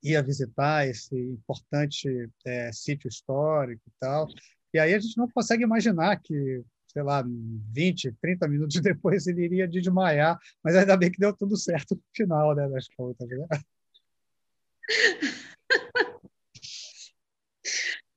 [0.04, 4.28] ia visitar esse importante é, sítio histórico e tal.
[4.72, 7.24] E aí a gente não consegue imaginar que, sei lá,
[7.72, 12.02] 20, 30 minutos depois ele iria desmaiar, mas ainda bem que deu tudo certo no
[12.14, 13.28] final né, das contas.
[13.28, 13.46] Né?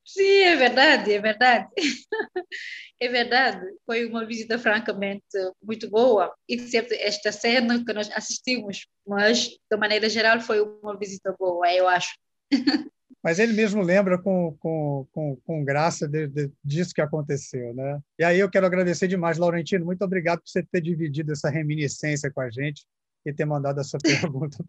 [0.06, 1.70] Sim, é verdade, é verdade.
[3.00, 5.24] É verdade, foi uma visita francamente
[5.62, 11.36] muito boa, exceto esta cena que nós assistimos, mas de maneira geral foi uma visita
[11.38, 12.18] boa, eu acho.
[13.24, 18.00] Mas ele mesmo lembra com, com, com, com graça de, de, disso que aconteceu, né?
[18.18, 22.32] E aí eu quero agradecer demais, Laurentino, muito obrigado por você ter dividido essa reminiscência
[22.32, 22.86] com a gente
[23.26, 24.64] e ter mandado essa pergunta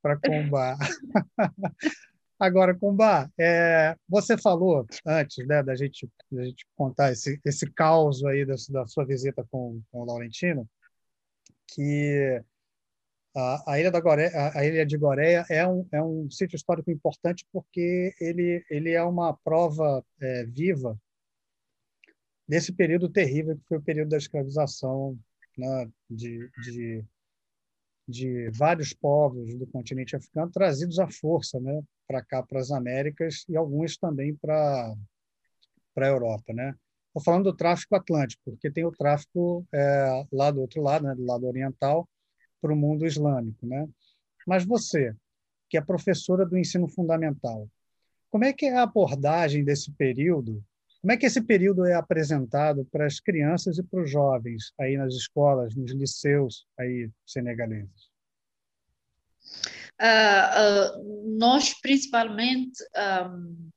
[0.00, 0.76] para Combar.
[2.42, 8.24] Agora, Kumba, é, você falou antes né, da, gente, da gente contar esse, esse caos
[8.24, 10.68] aí da, da sua visita com, com o Laurentino,
[11.68, 12.42] que
[13.32, 16.90] a, a, Ilha da Goreia, a, Ilha de Goreia é um, é um sítio histórico
[16.90, 21.00] importante porque ele, ele é uma prova é, viva
[22.48, 25.16] desse período terrível que foi o período da escravização
[25.56, 27.04] né, de, de
[28.06, 33.44] de vários povos do continente africano trazidos à força né, para cá, para as Américas,
[33.48, 34.94] e alguns também para
[35.96, 36.52] a Europa.
[36.52, 36.74] Né?
[37.08, 41.14] Estou falando do tráfico atlântico, porque tem o tráfico é, lá do outro lado, né,
[41.14, 42.08] do lado oriental,
[42.60, 43.66] para o mundo islâmico.
[43.66, 43.88] Né?
[44.46, 45.14] Mas você,
[45.68, 47.68] que é professora do ensino fundamental,
[48.30, 50.64] como é que é a abordagem desse período
[51.02, 54.96] como é que esse período é apresentado para as crianças e para os jovens aí
[54.96, 58.08] nas escolas, nos liceus aí senegaleses?
[60.00, 62.80] Uh, uh, nós, principalmente,
[63.28, 63.68] um,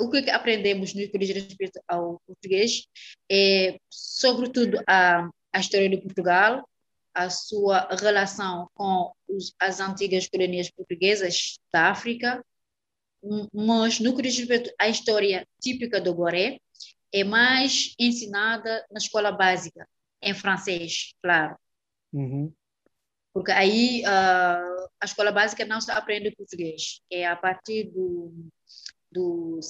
[0.00, 2.88] o que aprendemos no que diz respeito ao português
[3.30, 6.68] é, sobretudo, a, a história de Portugal,
[7.14, 12.44] a sua relação com os, as antigas colônias portuguesas da África,
[13.52, 16.58] mas no que diz respeito à história típica do Goré,
[17.14, 19.86] é mais ensinada na escola básica,
[20.20, 21.56] em francês, claro.
[22.12, 22.52] Uhum.
[23.32, 27.00] Porque aí uh, a escola básica não se aprende português.
[27.10, 28.32] É a partir do,
[29.12, 29.60] do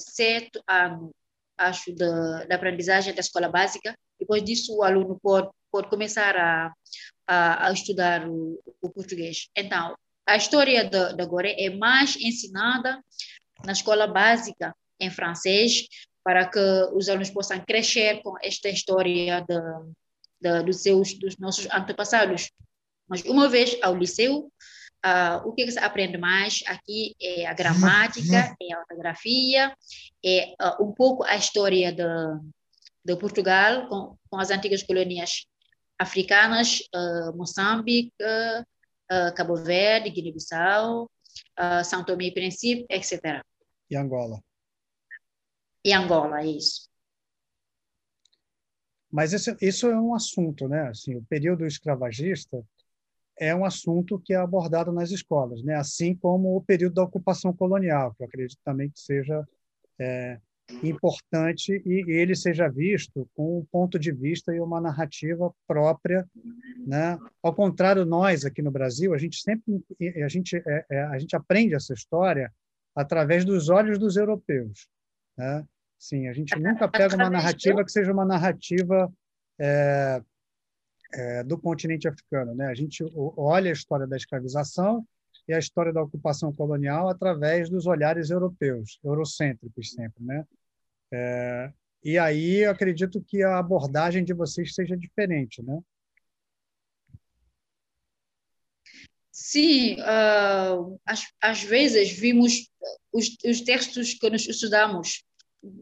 [0.67, 1.11] ano,
[1.55, 3.95] acho, da, da aprendizagem da escola básica.
[4.19, 6.73] Depois disso, o aluno pode, pode começar a,
[7.27, 9.49] a, a estudar o, o, português.
[9.55, 12.99] Então, a história da, da Goré é mais ensinada
[13.63, 15.87] na escola básica em francês,
[16.25, 16.59] para que
[16.95, 19.61] os alunos possam crescer com esta história de,
[20.41, 22.49] de, dos, seus, dos nossos antepassados.
[23.07, 24.51] Mas uma vez ao liceu,
[25.05, 29.71] uh, o que se aprende mais aqui é a gramática, é a ortografia,
[30.25, 32.03] é uh, um pouco a história de,
[33.05, 35.45] de Portugal com, com as antigas colônias
[35.99, 38.11] africanas, uh, Moçambique,
[39.35, 41.07] Cabo Verde, Guiné-Bissau,
[41.83, 43.43] São Tomé e Príncipe, etc.
[43.87, 44.41] E Angola
[45.85, 46.89] e Angola, é isso.
[49.11, 50.89] Mas isso, isso é um assunto, né?
[50.89, 52.61] Assim, o período escravagista
[53.37, 55.75] é um assunto que é abordado nas escolas, né?
[55.75, 59.47] Assim como o período da ocupação colonial, que eu acredito também que seja
[59.99, 60.39] é,
[60.83, 66.27] importante e ele seja visto com um ponto de vista e uma narrativa própria,
[66.87, 67.19] né?
[67.43, 69.85] Ao contrário, nós aqui no Brasil, a gente sempre
[70.23, 72.51] a gente é, é, a gente aprende essa história
[72.95, 74.87] através dos olhos dos europeus,
[75.37, 75.63] né?
[76.05, 79.11] Sim, a gente nunca pega uma narrativa que seja uma narrativa
[79.59, 80.21] é,
[81.11, 82.53] é, do continente africano.
[82.53, 82.67] Né?
[82.67, 85.03] A gente olha a história da escravização
[85.47, 90.23] e a história da ocupação colonial através dos olhares europeus, eurocêntricos sempre.
[90.23, 90.45] Né?
[91.11, 95.63] É, e aí eu acredito que a abordagem de vocês seja diferente.
[95.63, 95.79] Né?
[99.31, 102.69] Sim, uh, às, às vezes vimos
[103.11, 105.25] os, os textos que nós estudamos,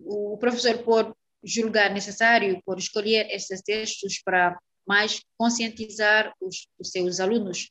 [0.06, 1.14] o professor pode
[1.44, 4.58] julgar necessário, pode escolher esses textos para
[4.88, 7.70] mais conscientizar os, os seus alunos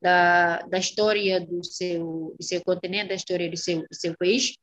[0.00, 4.54] da, da história do seu, do seu continente, da história do seu, do seu país,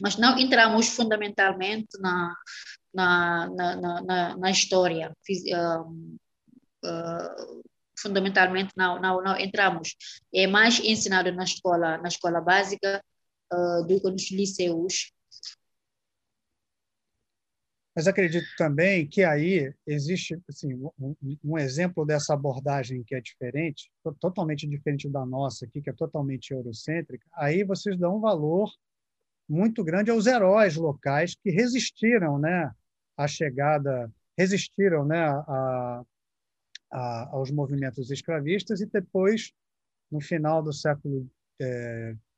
[0.00, 2.34] mas não entramos fundamentalmente na,
[2.92, 5.12] na, na, na, na história.
[5.30, 6.18] Uh,
[6.84, 7.62] uh,
[7.96, 9.94] fundamentalmente não, não, não entramos.
[10.34, 13.02] É mais ensinado na escola, na escola básica
[13.52, 15.12] uh, do que nos liceus.
[17.94, 21.14] Mas acredito também que aí existe assim, um,
[21.44, 23.88] um, exemplo dessa abordagem que é diferente,
[24.18, 27.24] totalmente diferente da nossa aqui, que é totalmente eurocêntrica.
[27.34, 28.68] Aí vocês dão um valor
[29.48, 32.72] muito grande aos heróis locais que resistiram né,
[33.16, 36.04] à chegada, resistiram né, a,
[36.90, 39.52] a, aos movimentos escravistas e depois,
[40.10, 41.30] no final do século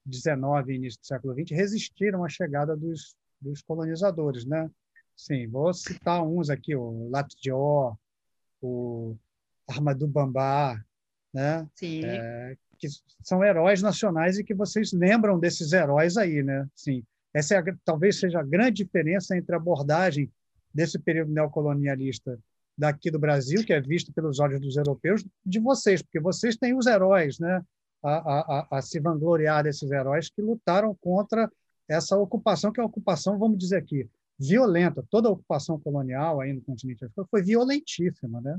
[0.06, 0.26] XIX
[0.68, 4.44] é, início do século XX, resistiram à chegada dos, dos colonizadores.
[4.44, 4.70] Né?
[5.16, 7.96] Sim, vou citar uns aqui, o Latjó,
[8.60, 9.16] o
[9.66, 10.78] Armadu Bambá,
[11.32, 11.66] né?
[11.74, 12.02] Sim.
[12.04, 12.88] É, que
[13.22, 16.68] são heróis nacionais e que vocês lembram desses heróis aí, né?
[16.74, 17.02] Sim,
[17.32, 20.30] essa é a, talvez seja a grande diferença entre a abordagem
[20.72, 22.38] desse período neocolonialista
[22.76, 26.76] daqui do Brasil, que é visto pelos olhos dos europeus, de vocês, porque vocês têm
[26.76, 27.62] os heróis, né?
[28.02, 31.50] A, a, a, se vangloriar desses heróis que lutaram contra
[31.88, 34.08] essa ocupação, que é a ocupação, vamos dizer aqui,
[34.38, 35.04] violenta.
[35.10, 38.58] Toda a ocupação colonial aí no continente africano foi violentíssima, né?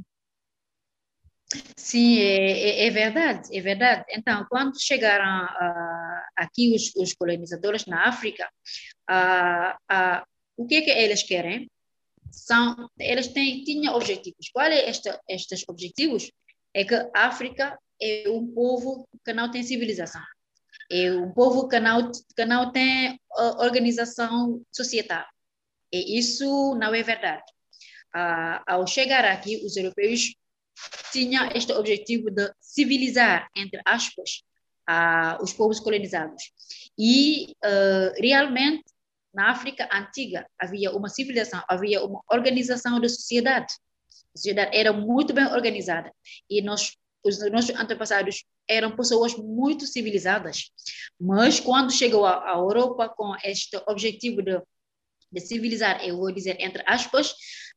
[1.78, 4.04] Sim, é, é, é, verdade, é verdade.
[4.10, 8.50] Então, quando chegaram uh, aqui os, os, colonizadores na África,
[9.10, 10.26] uh, uh,
[10.58, 11.70] o que é que eles querem?
[12.32, 14.50] são, eles têm, tinham objetivos.
[14.52, 16.32] Quais é esta, estes objetivos?
[16.74, 20.22] É que a África é um povo que não tem civilização.
[20.92, 23.20] É um povo que não, que não tem
[23.60, 25.28] organização societária.
[25.92, 27.44] E isso não é verdade.
[28.14, 30.36] Ah, ao chegar aqui, os europeus
[31.12, 34.44] tinham este objetivo de civilizar, entre aspas,
[34.88, 36.52] ah, os povos colonizados.
[36.98, 38.84] E uh, realmente
[39.34, 43.72] na África antiga havia uma civilização, havia uma organização da sociedade.
[44.34, 46.12] A sociedade era muito bem organizada
[46.50, 50.72] e nós, os nossos antepassados eram pessoas muito civilizadas.
[51.20, 54.60] Mas quando chegou à Europa com este objetivo de,
[55.32, 57.34] de civilizar, eu vou dizer entre aspas,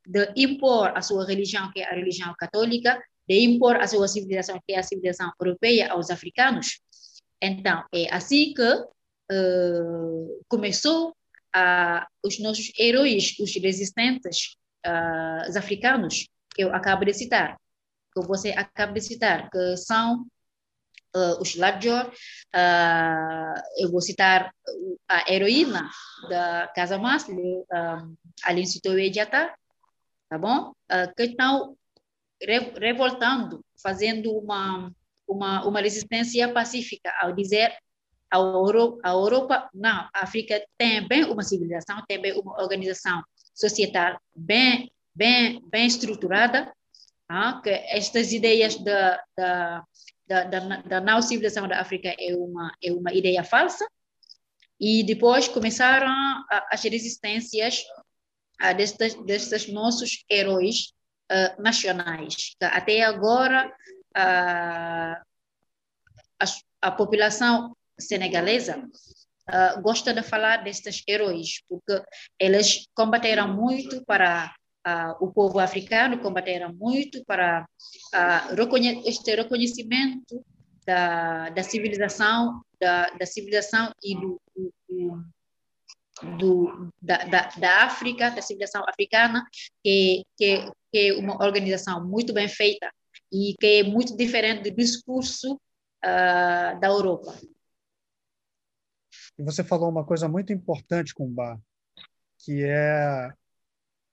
[0.07, 4.61] de impor a sua religião, que é a religião católica, de impor a sua civilização,
[4.66, 6.80] que é a civilização europeia, aos africanos.
[7.40, 8.72] Então, é assim que
[9.32, 17.14] uh, começou uh, os nossos heróis, os resistentes uh, os africanos, que eu acabo de
[17.14, 17.57] citar,
[18.12, 20.26] que você acaba de citar, que são
[21.14, 24.53] uh, os Ladjor, uh, eu vou citar
[25.09, 25.88] a heroína
[26.28, 29.53] da Casa Masli, um, Aline Sitoe Diata,
[30.28, 30.70] tá bom?
[30.91, 31.76] Uh, que estão
[32.43, 34.91] re revoltando, fazendo uma,
[35.26, 37.72] uma, uma resistência pacífica ao dizer
[38.32, 43.22] a Europa, a Europa, não, a África tem bem uma civilização, tem bem uma organização
[43.53, 46.72] societal bem, bem, bem estruturada,
[47.28, 49.84] ah, que estas ideias da, da,
[50.31, 53.85] da, da, da não civilização da África é uma, é uma ideia falsa,
[54.78, 56.09] e depois começaram
[56.70, 57.83] as resistências
[58.62, 60.93] uh, destes, destes nossos heróis
[61.33, 63.68] uh, nacionais, que até agora
[64.16, 65.20] uh,
[66.39, 66.45] a,
[66.81, 72.03] a população senegalesa uh, gosta de falar destes heróis, porque
[72.39, 74.55] eles combateram muito para
[74.87, 77.66] uh, o povo africano, combateram muito para
[78.14, 80.45] uh, reconhe este reconhecimento
[80.87, 85.24] da, da civilização, da, da civilização e do, do,
[86.39, 89.45] do da, da, da, África, da civilização africana,
[89.83, 92.91] que, que, que é uma organização muito bem feita
[93.33, 97.35] e que é muito diferente do discurso uh, da Europa.
[99.39, 101.59] E você falou uma coisa muito importante, Kumba,
[102.39, 103.33] que é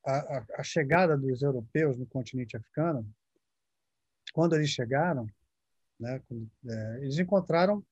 [0.07, 3.05] a, a, chegada dos europeus no continente africano.
[4.33, 5.27] Quando eles chegaram,
[5.99, 6.21] né,
[6.65, 7.83] é, eles encontraram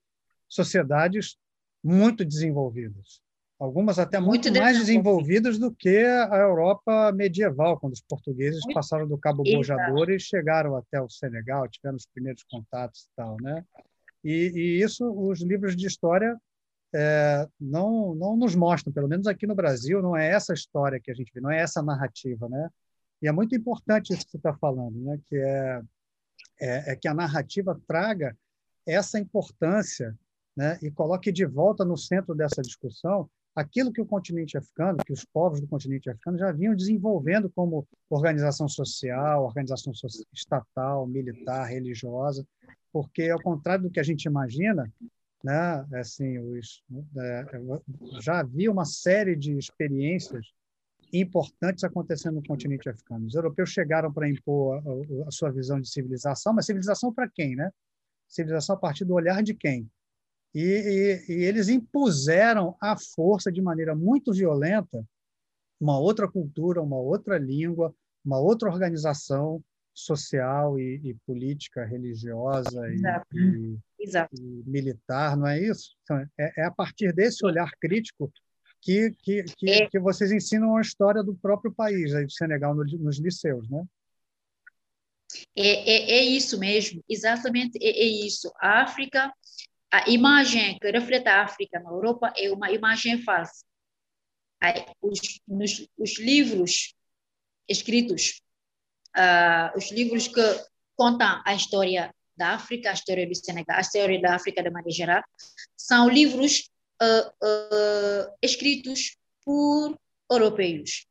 [0.47, 1.38] sociedades
[1.84, 3.22] muito desenvolvidas,
[3.59, 9.07] algumas até muito, muito mais desenvolvidas do que a Europa medieval, quando os portugueses passaram
[9.07, 13.63] do Cabo Bojador e chegaram até o Senegal, tiveram os primeiros contatos e tal, né?
[14.24, 16.39] E, e isso os livros de história
[16.98, 21.12] é, não, não nos mostram, pelo menos aqui no Brasil, não é essa história que
[21.12, 22.70] a gente vê, não é essa narrativa, né?
[23.22, 25.20] E é muito importante isso que você está falando, né?
[25.26, 25.82] Que é,
[26.62, 28.38] é, é, que a narrativa traga
[28.86, 30.18] essa importância
[30.56, 35.14] né, e coloque de volta no centro dessa discussão aquilo que o continente africano, que
[35.14, 39.91] os povos do continente africano já vinham desenvolvendo como organização social, organização
[40.34, 42.46] estatal, militar, religiosa,
[42.91, 44.91] porque ao contrário do que a gente imagina,
[45.46, 46.84] né, assim, os,
[47.20, 47.46] é,
[48.20, 50.48] já havia uma série de experiências
[51.14, 53.28] importantes acontecendo no continente africano.
[53.28, 57.56] Os europeus chegaram para impor a, a, sua visão de civilização, mas civilização para quem,
[57.56, 57.70] né?
[58.28, 59.88] Civilização a partir do olhar de quem?
[60.52, 65.06] E, e, e, eles impuseram à força, de maneira muito violenta,
[65.80, 67.93] uma outra cultura, uma outra língua,
[68.26, 73.00] uma outra organização social e, e política, religiosa e,
[74.14, 75.95] e, militar, não é isso?
[76.03, 78.32] Então, é, é, a partir desse olhar crítico
[78.82, 79.89] que, que, que, é.
[79.89, 83.84] que, vocês ensinam a história do próprio país, aí do Senegal, no, nos liceus, né?
[85.56, 88.51] É, é, é, isso mesmo, exatamente é, é isso.
[88.62, 89.34] A África
[89.91, 93.64] a imagem que reflete a África na Europa é uma imagem falsa.
[95.01, 96.95] Os, nos, os livros
[97.68, 98.41] escritos,
[99.16, 100.41] uh, os livros que
[100.95, 104.96] contam a história da África, a história do Senegal, a história da África de maneira
[104.96, 105.24] geral,
[105.78, 106.70] são livros
[107.02, 109.98] uh, uh, escritos por
[110.30, 111.08] europeus.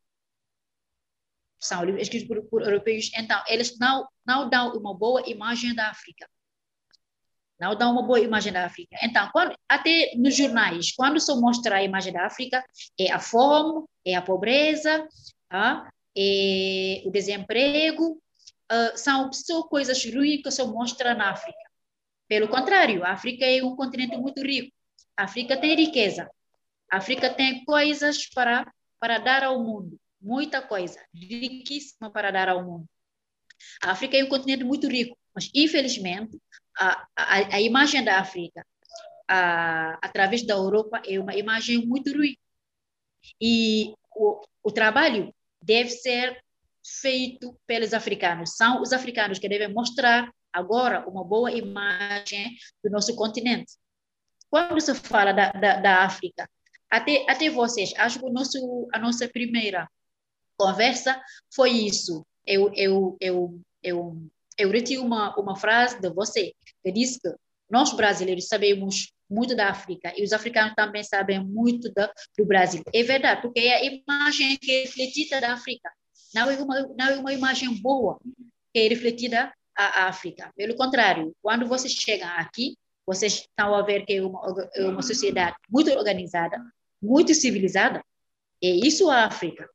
[1.58, 5.88] São livros escritos por, por, europeus, então eles não, não dão uma boa imagem da
[5.88, 6.28] África
[7.58, 8.96] não dá uma boa imagem da África.
[9.02, 12.64] Então, quando, até nos jornais, quando se mostra a imagem da África,
[12.98, 15.06] é a fome, é a pobreza,
[15.48, 15.90] tá?
[16.16, 18.20] é o desemprego,
[18.72, 21.58] uh, são só coisas ruins que se mostra na África.
[22.28, 24.74] Pelo contrário, a África é um continente muito rico.
[25.16, 26.28] A África tem riqueza.
[26.90, 29.98] A África tem coisas para, para dar ao mundo.
[30.20, 32.88] Muita coisa, riquíssima para dar ao mundo.
[33.82, 36.40] A África é um continente muito rico, mas infelizmente
[36.78, 38.66] a, a, a imagem da África
[39.28, 42.36] a, através da Europa é uma imagem muito ruim.
[43.40, 46.42] E o, o trabalho deve ser
[46.84, 48.56] feito pelos africanos.
[48.56, 53.72] São os africanos que devem mostrar agora uma boa imagem do nosso continente.
[54.50, 56.48] Quando se fala da, da, da África,
[56.90, 59.88] até, até vocês, acho que o nosso, a nossa primeira
[60.56, 61.20] conversa
[61.52, 62.24] foi isso.
[62.46, 67.28] Eu, eu, eu, eu eu retiro uma, uma frase de você, que diz que
[67.68, 72.82] nós brasileiros sabemos muito da África e os africanos também sabem muito da, do Brasil.
[72.92, 75.90] É verdade, porque é a imagem que é refletida da África.
[76.34, 78.18] Não é uma, não é uma imagem boa
[78.72, 80.52] que é refletida a África.
[80.56, 82.76] Pelo contrário, quando vocês chegam aqui,
[83.06, 86.60] vocês estão a ver que é uma, é uma sociedade muito organizada,
[87.02, 88.02] muito civilizada.
[88.62, 89.68] É isso a África.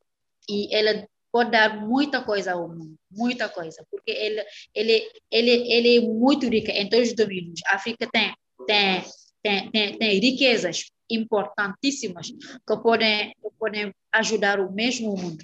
[0.49, 4.43] E ela pode dar muita coisa ao mundo, muita coisa, porque ele,
[4.73, 7.59] ele, ele, ele é muito rico em todos os domínios.
[7.67, 8.33] A África tem,
[8.65, 9.03] tem,
[9.43, 15.43] tem, tem, tem riquezas importantíssimas que podem, que podem ajudar o mesmo mundo.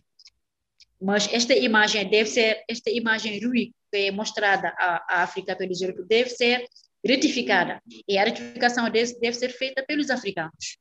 [1.02, 6.08] Mas esta imagem deve ser, esta imagem ruim que é mostrada à, África pelos europeus
[6.08, 6.68] deve ser
[7.06, 7.82] retificada.
[8.08, 10.78] E a retificação deve, deve ser feita pelos africanos.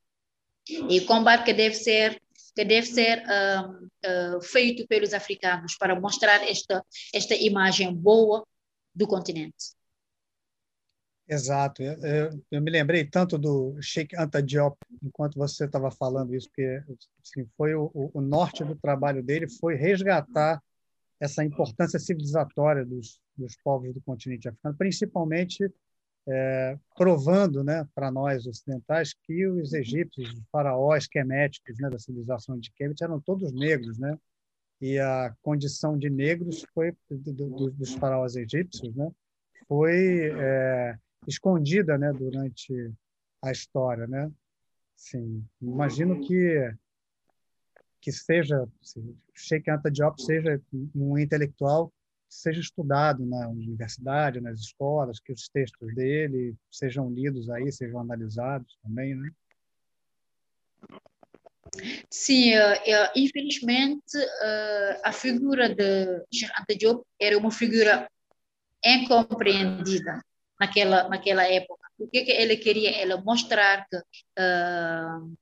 [0.88, 2.20] E o combate que deve ser
[2.56, 8.46] que deve ser uh, feito pelos africanos para mostrar esta, esta imagem boa
[8.94, 9.74] do continente.
[11.26, 11.82] Exato.
[11.82, 16.48] Eu, eu, eu, me lembrei tanto do Sheikh Anta Diop enquanto você estava falando isso,
[16.48, 16.82] porque
[17.22, 20.62] assim, foi o, o, norte do trabalho dele foi resgatar
[21.18, 25.72] essa importância civilizatória dos, dos povos do continente africano, principalmente
[26.26, 32.58] é, provando né, para nós ocidentais que os egípcios, os faraós queméticos né, da civilização
[32.58, 34.18] de Kemet eram todos negros, né?
[34.80, 39.10] E a condição de negros foi do, do, dos faraós egípcios, né?
[39.66, 42.92] Foi é, escondida, né, durante
[43.42, 44.30] a história, né?
[44.96, 46.74] Sim, imagino que
[48.00, 50.60] que seja, assim, Sheikh Anta Diop seja
[50.94, 51.90] um intelectual
[52.34, 58.76] seja estudado na universidade, nas escolas, que os textos dele sejam lidos aí, sejam analisados
[58.82, 59.30] também, né?
[62.10, 66.24] Sim, uh, infelizmente uh, a figura de
[66.60, 68.08] Anta Diop era uma figura
[68.84, 70.22] incompreendida
[70.58, 71.84] naquela naquela época.
[71.98, 72.90] O que, que ele queria?
[73.00, 75.34] Ele mostrar que, uh,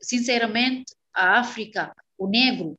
[0.00, 2.78] sinceramente, a África, o negro,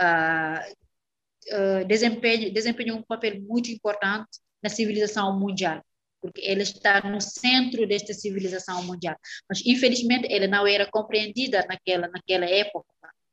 [0.00, 4.28] uh, desempenha, desempenhou um papel muito importante
[4.62, 5.82] na civilização mundial,
[6.20, 9.16] porque ele está no centro desta civilização mundial.
[9.48, 12.86] Mas, infelizmente, ele não era compreendida naquela, naquela época,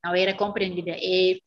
[0.04, 0.92] não era compreendida.
[0.98, 1.40] E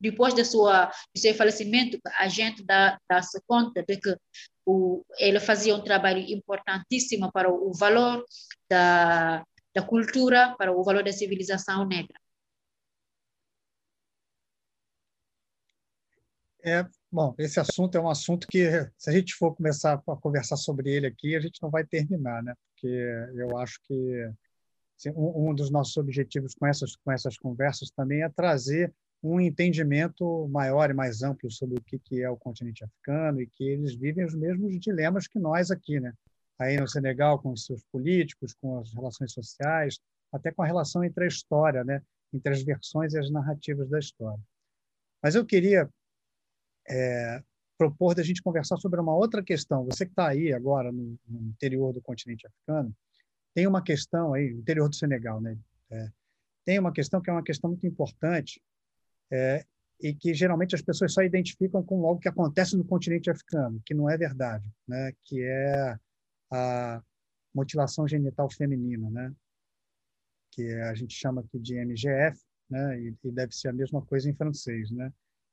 [0.00, 4.16] depois da sua, do seu falecimento, a gente dá, dá-se conta de que
[4.64, 8.24] o, ele fazia um trabalho importantíssimo para o valor
[8.68, 9.44] da,
[9.74, 12.18] da cultura, para o valor da civilização negra.
[16.62, 18.68] É, bom, esse assunto é um assunto que,
[18.98, 22.42] se a gente for começar a conversar sobre ele aqui, a gente não vai terminar,
[22.42, 22.54] né?
[22.72, 22.86] Porque
[23.34, 24.30] eu acho que
[24.98, 28.92] assim, um, um dos nossos objetivos com essas, com essas conversas também é trazer
[29.22, 33.64] um entendimento maior e mais amplo sobre o que, é o continente africano e que
[33.64, 36.14] eles vivem os mesmos dilemas que nós aqui, né?
[36.58, 39.98] Aí no Senegal, com os seus políticos, com as relações sociais,
[40.32, 42.02] até com a relação entre a história, né?
[42.32, 44.42] Entre as versões e as narrativas da história.
[45.22, 45.88] Mas eu queria
[46.88, 47.42] é,
[47.76, 49.84] propor da gente conversar sobre uma outra questão.
[49.84, 52.94] Você que está aí agora no, no, interior do continente africano,
[53.54, 55.58] tem uma questão aí, interior do Senegal, né?
[55.90, 56.08] É,
[56.64, 58.62] tem uma questão que é uma questão muito importante
[59.32, 59.64] é,
[60.00, 63.94] e que geralmente as pessoas só identificam com algo que acontece no continente africano, que
[63.94, 65.12] não é verdade, né?
[65.24, 65.98] Que é
[66.52, 67.02] a
[67.54, 69.32] mutilação genital feminina, né?
[70.52, 73.00] Que a gente chama aqui de MGF, né?
[73.00, 75.12] E, e deve ser a mesma coisa em francês, né?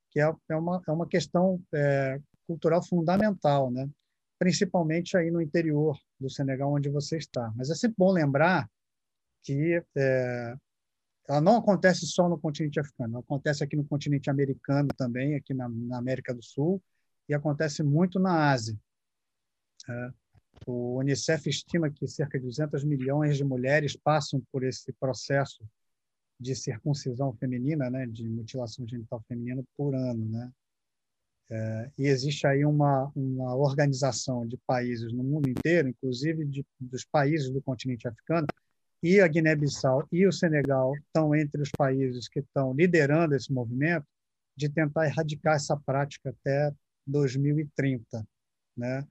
[0.09, 3.89] que é, é, uma, é uma questão é, cultural fundamental, né?
[4.39, 7.51] principalmente aí no interior do Senegal, onde você está.
[7.55, 8.69] Mas é sempre bom lembrar
[9.43, 10.55] que é,
[11.27, 15.53] ela não acontece só no continente africano, ela acontece aqui no continente americano também, aqui
[15.53, 16.81] na, na América do Sul,
[17.27, 18.77] e acontece muito na Ásia.
[19.89, 20.11] É,
[20.65, 25.63] o Unicef estima que cerca de 200 milhões de mulheres passam por esse processo
[26.39, 30.51] de circuncisão feminina, né, de mutilação genital feminina por ano, né?
[31.49, 37.05] É, e existe aí uma, uma organização de países no mundo inteiro, inclusive de, dos
[37.05, 38.45] países do continente africano,
[39.01, 44.05] e a Guiné-Bissau e o Senegal estão entre os países que estão liderando esse movimento
[44.55, 46.73] de tentar erradicar essa prática até
[47.05, 48.27] 2030,
[48.75, 49.05] né?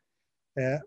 [0.59, 0.81] É,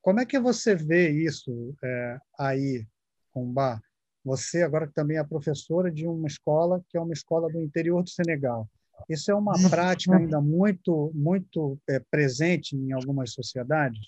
[0.00, 2.86] como é que você vê isso é, aí,
[3.32, 3.80] Kumba?
[4.24, 8.10] Você agora também é professora de uma escola que é uma escola do interior do
[8.10, 8.68] Senegal.
[9.08, 14.00] Isso é uma prática ainda muito muito é, presente em algumas sociedades.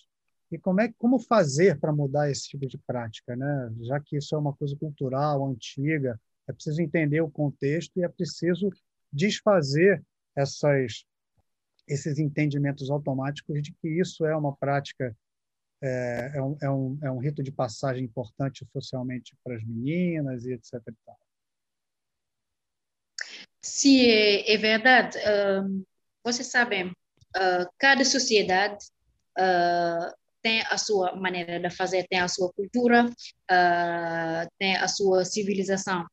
[0.51, 3.71] E como é como fazer para mudar esse tipo de prática, né?
[3.83, 6.19] Já que isso é uma coisa cultural antiga,
[6.49, 8.71] é preciso entender o contexto e é preciso
[9.13, 10.03] desfazer
[10.37, 11.05] essas
[11.87, 15.17] esses entendimentos automáticos de que isso é uma prática
[15.83, 20.45] é, é, um, é, um, é um rito de passagem importante socialmente para as meninas
[20.45, 20.83] e etc.
[23.63, 25.19] Sim, é, é verdade.
[25.19, 25.87] Uh,
[26.25, 28.87] vocês sabem, uh, cada sociedade
[29.39, 30.13] uh,
[30.49, 36.07] tem a sua maneira de fazer, tem a sua cultura, uh, tem a sua civilização.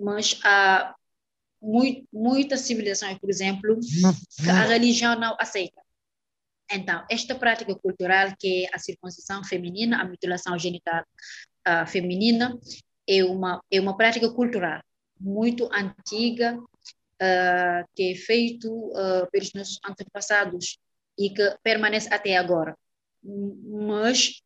[0.00, 0.94] Mas há
[1.60, 3.78] muito, muitas civilizações, por exemplo,
[4.42, 5.82] que a religião não aceita.
[6.72, 11.04] Então, esta prática cultural, que é a circuncisão feminina, a mutilação genital
[11.68, 12.58] uh, feminina,
[13.06, 14.80] é uma, é uma prática cultural
[15.20, 20.78] muito antiga, uh, que é feito uh, pelos nossos antepassados
[21.18, 22.74] e que permanece até agora.
[23.22, 24.42] Mas,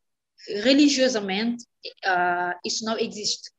[0.47, 1.65] religiosamente,
[2.65, 3.51] isso não existe.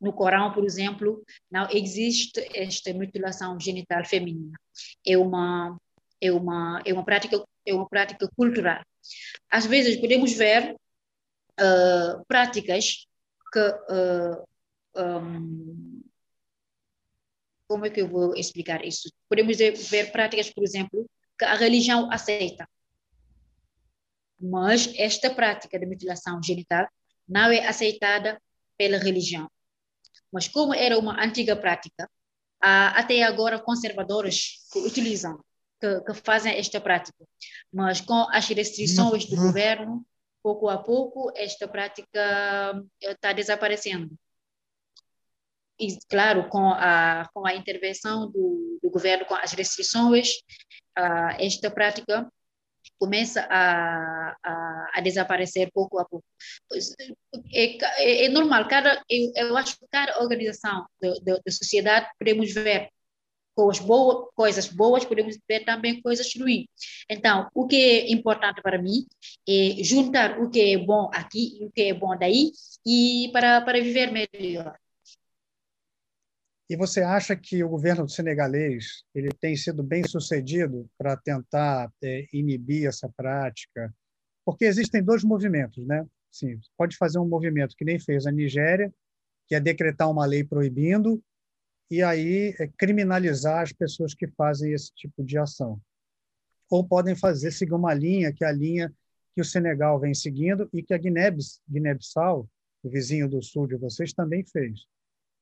[0.00, 4.58] No Corão, por exemplo, não existe esta mutilação genital feminina.
[5.06, 5.78] É uma,
[6.20, 8.82] é uma, é uma prática é uma prática cultural.
[9.50, 13.06] Às vezes podemos ver uh, práticas
[13.52, 14.46] que uh,
[14.94, 16.02] ah, um,
[17.66, 19.08] como é que eu vou explicar isso?
[19.28, 21.08] Podemos ver práticas, por exemplo,
[21.38, 22.68] que a religião aceita.
[24.40, 26.88] Mas esta prática de mutilação genital
[27.28, 28.40] não é aceitada
[28.76, 29.48] pela religião.
[30.32, 32.08] Mas como era uma antiga prática,
[32.60, 35.42] até agora conservadores que utilizam
[35.80, 37.24] que, que fazem esta prática.
[37.72, 40.04] Mas com as restrições do governo,
[40.42, 44.14] pouco a pouco, esta prática está desaparecendo.
[45.78, 50.28] E, claro, com a, com a intervenção do, do governo, com as restrições,
[50.98, 52.30] uh, esta prática
[52.98, 56.24] começa a, a, a, desaparecer pouco a pouco.
[57.52, 62.90] É, é, é normal, cada, eu, eu, acho que cada organização da sociedade podemos ver
[63.54, 66.66] coisas boas, coisas boas, podemos ver também coisas ruins.
[67.08, 69.06] Então, o que é importante para mim
[69.48, 72.52] é juntar o que é bom aqui e o que é bom daí
[72.86, 74.76] e para, para viver melhor.
[76.70, 82.28] E você acha que o governo senegalês ele tem sido bem sucedido para tentar é,
[82.32, 83.92] inibir essa prática?
[84.44, 86.06] Porque existem dois movimentos, né?
[86.30, 88.94] Sim, pode fazer um movimento que nem fez a Nigéria,
[89.48, 91.20] que é decretar uma lei proibindo,
[91.90, 95.80] e aí é, criminalizar as pessoas que fazem esse tipo de ação.
[96.70, 98.94] Ou podem fazer, seguir uma linha, que é a linha
[99.34, 102.48] que o Senegal vem seguindo e que a Guiné-Bissau,
[102.84, 104.86] o vizinho do sul de vocês, também fez,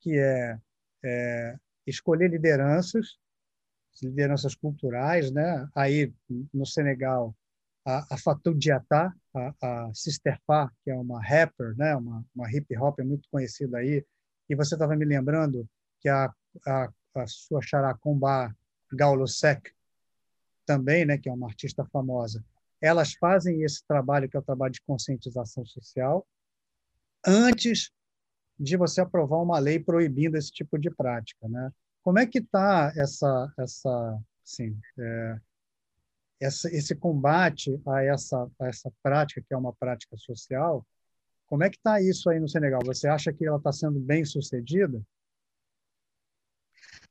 [0.01, 0.59] que é,
[1.05, 1.57] é
[1.87, 3.19] escolher lideranças,
[4.03, 5.69] lideranças culturais, né?
[5.75, 6.13] Aí
[6.53, 7.35] no Senegal
[7.85, 11.97] a, a Fatou Diatá, a, a Sister Fa, que é uma rapper, né?
[11.97, 14.05] Uma, uma hip hop muito conhecida aí,
[14.49, 15.69] e você estava me lembrando
[16.01, 16.33] que a,
[16.67, 18.55] a, a sua Xaracomba
[18.93, 19.73] Gaulosek
[20.67, 21.19] também, né?
[21.19, 22.45] Que é uma artista famosa.
[22.81, 26.27] Elas fazem esse trabalho que é o trabalho de conscientização social
[27.27, 27.91] antes
[28.59, 31.71] de você aprovar uma lei proibindo esse tipo de prática, né?
[32.03, 35.41] Como é que está essa essa assim, é,
[36.41, 40.87] essa, esse combate a essa a essa prática que é uma prática social?
[41.47, 42.81] Como é que está isso aí no Senegal?
[42.85, 45.03] Você acha que ela está sendo bem sucedida?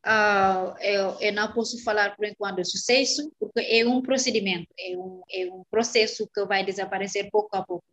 [0.07, 4.97] Uh, eu, eu, não posso falar por enquanto de sucesso, porque é um procedimento, é
[4.97, 7.83] um, é um processo que vai desaparecer pouco a pouco.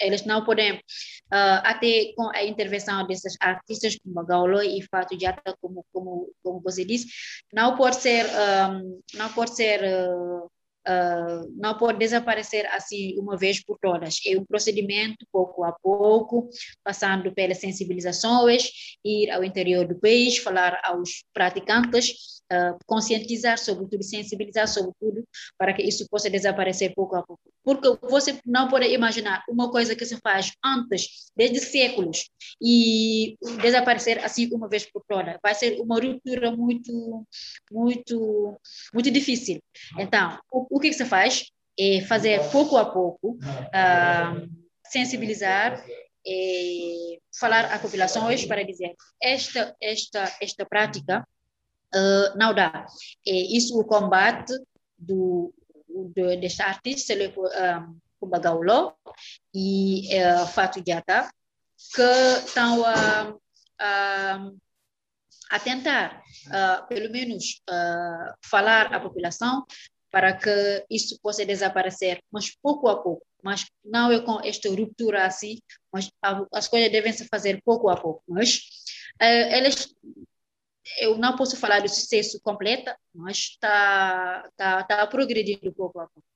[0.00, 5.56] Eles não podem, uh, até com a intervenção desses artistas como Gaulo e Fato Jata,
[5.60, 7.08] como, como, como você disse,
[7.52, 10.50] não pode ser, um, não pode ser uh,
[10.86, 14.20] Uh, não pode desaparecer assim uma vez por todas.
[14.26, 16.50] É um procedimento, pouco a pouco,
[16.82, 18.68] passando pelas sensibilizações,
[19.04, 25.26] ir ao interior do país, falar aos praticantes, uh, conscientizar sobre tudo, sensibilizar sobre tudo,
[25.58, 27.40] para que isso possa desaparecer pouco a pouco.
[27.62, 32.28] Porque você não pode imaginar uma coisa que se faz antes, desde séculos,
[32.60, 35.36] e desaparecer assim uma vez por todas.
[35.42, 37.26] Vai ser uma ruptura muito,
[37.70, 38.58] muito,
[38.92, 39.60] muito difícil.
[39.98, 41.44] Então, o, o que, que se faz?
[41.78, 44.48] É fazer pouco a pouco, uh,
[44.86, 45.84] sensibilizar,
[46.26, 51.26] é, falar à população hoje para dizer esta esta esta prática
[51.94, 52.86] uh, não dá.
[53.26, 54.52] É, isso o combate
[54.98, 55.52] do,
[55.88, 58.94] do deste artista, ele um, Kubagaulo
[59.54, 61.30] e uh, Fatou Diatta,
[61.94, 62.02] que
[62.46, 63.34] estão a,
[63.78, 64.50] a,
[65.50, 67.60] a tentar, uh, pelo menos,
[68.44, 69.64] falar à população
[70.10, 73.26] para que isso possa desaparecer, mas pouco a pouco.
[73.42, 75.58] Mas não é com esta ruptura assim,
[75.92, 76.08] mas
[76.52, 78.22] as coisas devem se fazer pouco a pouco.
[78.26, 78.60] Mas
[79.20, 79.92] elas
[81.00, 86.28] eu não posso falar do sucesso completo, mas está tá, tá progredindo pouco a pouco.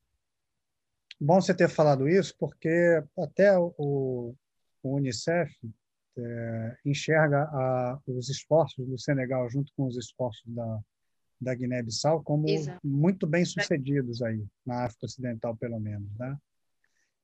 [1.20, 4.34] Bom você ter falado isso, porque até o,
[4.82, 5.52] o Unicef
[6.16, 10.80] é, enxerga a, os esforços do Senegal junto com os esforços da,
[11.40, 12.80] da Guiné-Bissau como Exato.
[12.84, 16.36] muito bem sucedidos aí na África Ocidental pelo menos, né?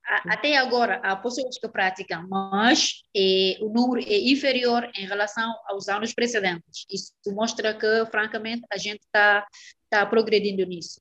[0.06, 5.89] Até agora há pessoas que praticam, mas é, o número é inferior em relação aos
[5.89, 6.85] anos precedentes.
[6.90, 9.47] Isso mostra que, francamente, a gente está
[9.89, 11.01] tá progredindo nisso.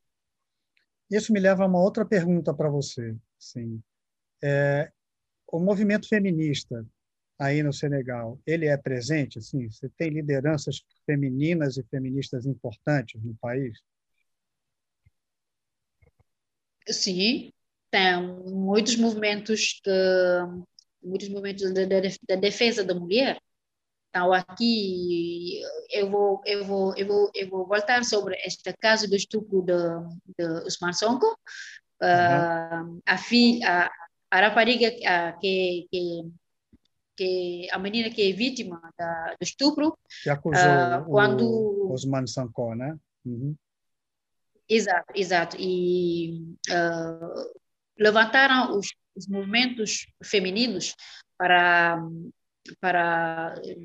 [1.11, 3.15] Isso me leva a uma outra pergunta para você.
[3.37, 3.81] Sim.
[4.41, 4.91] É,
[5.47, 6.85] o movimento feminista
[7.37, 9.37] aí no Senegal, ele é presente?
[9.37, 13.77] Assim, você tem lideranças femininas e feministas importantes no país?
[16.87, 17.52] Sim,
[17.93, 19.91] tem muitos movimentos que
[21.03, 23.39] muitos movimentos da, da, da, defesa da mulher.
[24.09, 25.61] Então aqui
[25.91, 29.73] eu vou eu vou eu vou eu vou voltar sobre este caso do estupro de,
[30.35, 31.27] de Usman Sonko.
[32.01, 32.97] Uhum.
[32.97, 33.91] Uh, a filha a,
[34.31, 36.31] a rapariga a, que, que
[37.15, 42.25] que a menina que é vítima da, do estupro que acusou uh, quando o Osman
[42.25, 42.97] Sonko, né?
[43.23, 43.55] Uhum.
[44.67, 45.57] Exato, exato.
[45.59, 47.62] E uh,
[47.97, 50.95] levantaram os, os movimentos femininos
[51.37, 52.01] para,
[52.79, 53.75] para eh,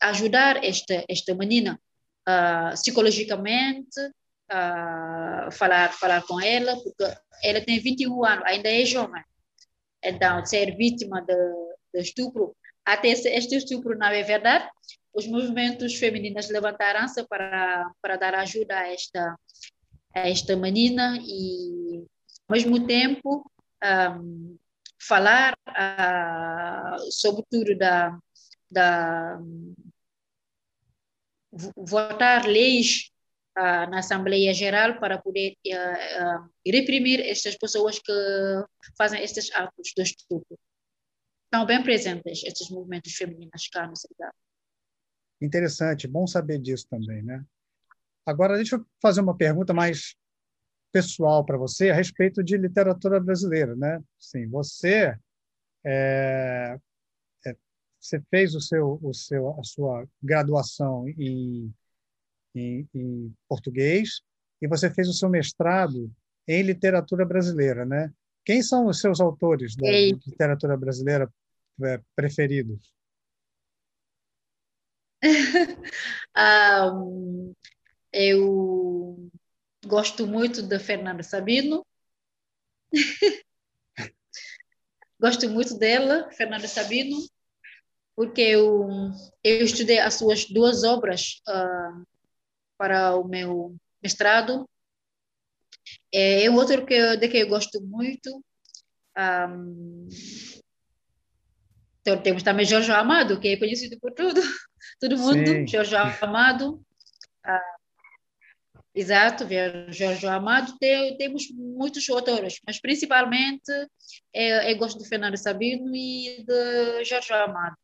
[0.00, 1.78] ajudar esta, esta menina
[2.28, 4.00] uh, psicologicamente,
[4.50, 7.04] uh, falar, falar com ela, porque
[7.42, 9.22] ela tem 21 anos, ainda é jovem.
[10.02, 11.34] Então, ser vítima de,
[11.94, 14.68] de estupro, até este estupro não é verdade,
[15.14, 19.38] os movimentos femininos levantaram-se para, para dar ajuda a esta,
[20.14, 22.04] a esta menina e,
[22.48, 23.50] ao mesmo tempo,
[23.82, 24.58] um,
[25.00, 28.18] falar uh, sobretudo da,
[28.70, 29.40] da
[31.76, 33.10] votar leis
[33.58, 38.12] uh, na Assembleia Geral para poder uh, reprimir estas pessoas que
[38.96, 40.58] fazem estes atos de estupro.
[41.44, 44.32] Estão bem presentes estes movimentos femininos cá no Senegal.
[45.40, 47.44] Interessante, bom saber disso também, né?
[48.24, 50.14] Agora, deixa eu fazer uma pergunta mais
[50.92, 54.00] pessoal para você a respeito de literatura brasileira, né?
[54.18, 55.16] Sim, você
[55.84, 56.78] é,
[57.46, 57.56] é,
[57.98, 61.72] você fez o seu, o seu, a sua graduação em
[62.54, 64.20] em, em português
[64.60, 66.10] e você fez o seu mestrado
[66.46, 68.12] em literatura brasileira, né?
[68.44, 70.18] Quem são os seus autores da Ei.
[70.26, 71.32] literatura brasileira
[71.82, 72.92] é, preferidos?
[76.34, 77.54] Um,
[78.10, 79.30] eu
[79.86, 81.86] gosto muito de Fernanda Sabino.
[85.20, 87.16] gosto muito dela, Fernanda Sabino,
[88.16, 88.88] porque eu,
[89.42, 92.04] eu estudei as suas duas obras uh,
[92.76, 94.68] para o meu mestrado.
[96.12, 98.44] É um outro que, de que eu gosto muito.
[99.16, 100.08] Um,
[102.00, 104.40] então, temos também Jorge Amado, que é conhecido por tudo,
[105.00, 105.46] todo mundo.
[105.46, 105.66] Sim.
[105.66, 106.84] Jorge Amado.
[107.44, 107.76] Ah,
[108.94, 109.44] exato,
[109.88, 110.76] Jorge Amado.
[110.78, 113.70] Tem, temos muitos autores, mas principalmente
[114.32, 117.76] é, eu gosto de Fernando Sabino e de Jorge Amado.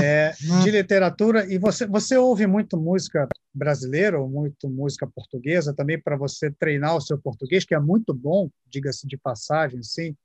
[0.00, 0.30] É,
[0.62, 6.16] de literatura, e você, você ouve muito música brasileira ou muito música portuguesa também para
[6.16, 10.16] você treinar o seu português, que é muito bom, diga-se de passagem, sim.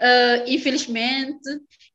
[0.00, 1.48] Uh, infelizmente,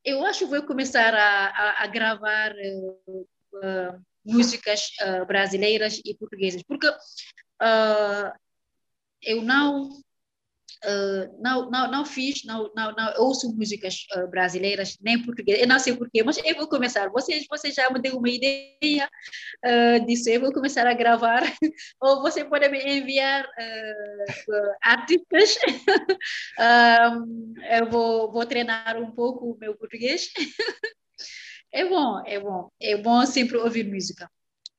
[0.04, 4.82] eu acho que vou começar a, a, a gravar uh, uh, músicas
[5.26, 6.88] brasileiras e portuguesas, porque
[9.22, 9.90] eu não
[10.84, 15.68] Uh, não, não, não fiz, não, não, não ouço músicas uh, brasileiras, nem português, eu
[15.68, 17.08] não sei porquê, mas eu vou começar.
[17.08, 19.08] Vocês, você já me deu uma ideia
[19.64, 21.42] uh, disso, eu vou começar a gravar,
[22.02, 23.48] ou você pode me enviar
[24.82, 25.56] artistas,
[27.70, 30.32] eu vou, vou treinar um pouco o meu português.
[31.72, 34.30] é bom, é bom, é bom sempre ouvir música.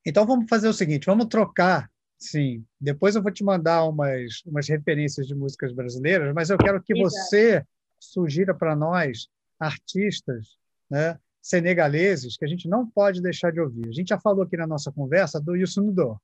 [0.06, 1.90] Então vamos fazer o seguinte, vamos trocar
[2.24, 2.64] Sim.
[2.80, 6.94] Depois eu vou te mandar umas, umas referências de músicas brasileiras, mas eu quero que
[6.94, 7.10] Exato.
[7.10, 7.66] você
[8.00, 10.56] sugira para nós artistas
[10.90, 13.88] né, senegaleses que a gente não pode deixar de ouvir.
[13.88, 16.18] A gente já falou aqui na nossa conversa do Yusunudo,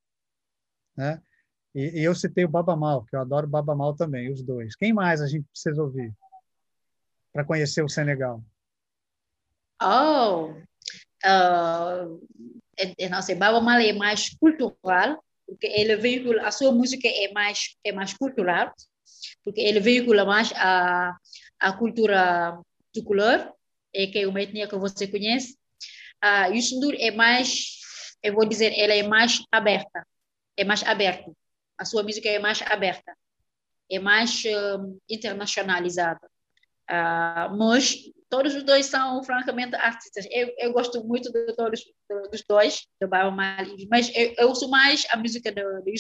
[0.97, 1.21] né?
[1.75, 4.75] E, e, eu citei o Baba Mal, que eu adoro Baba Mal também, os dois.
[4.75, 6.13] Quem mais a gente precisa ouvir
[7.33, 8.43] para conhecer o Senegal?
[9.83, 10.53] Oh,
[11.25, 12.21] uh,
[13.11, 17.93] não sei, Baba é mais cultural, porque ele veicula, a sua música é mais, é
[17.93, 18.75] mais cultural,
[19.43, 21.17] porque ele veicula mais a,
[21.59, 22.61] a cultura
[22.93, 23.53] tricolor,
[23.95, 25.59] é que é uma etnia que você conhece.
[26.21, 27.79] A uh, Yusundur é mais,
[28.23, 30.07] eu vou dizer, ela é mais aberta,
[30.57, 31.33] é mais aberta.
[31.79, 33.17] A sua música é mais aberta,
[33.91, 36.31] é mais um, internacionalizada.
[36.91, 37.95] Uh, mas
[38.29, 40.27] todos os dois são francamente artistas.
[40.31, 41.85] Eu, eu gosto muito de todos
[42.31, 45.91] dos dois, do Baba Mali, mas eu, eu ouço mais a música do, do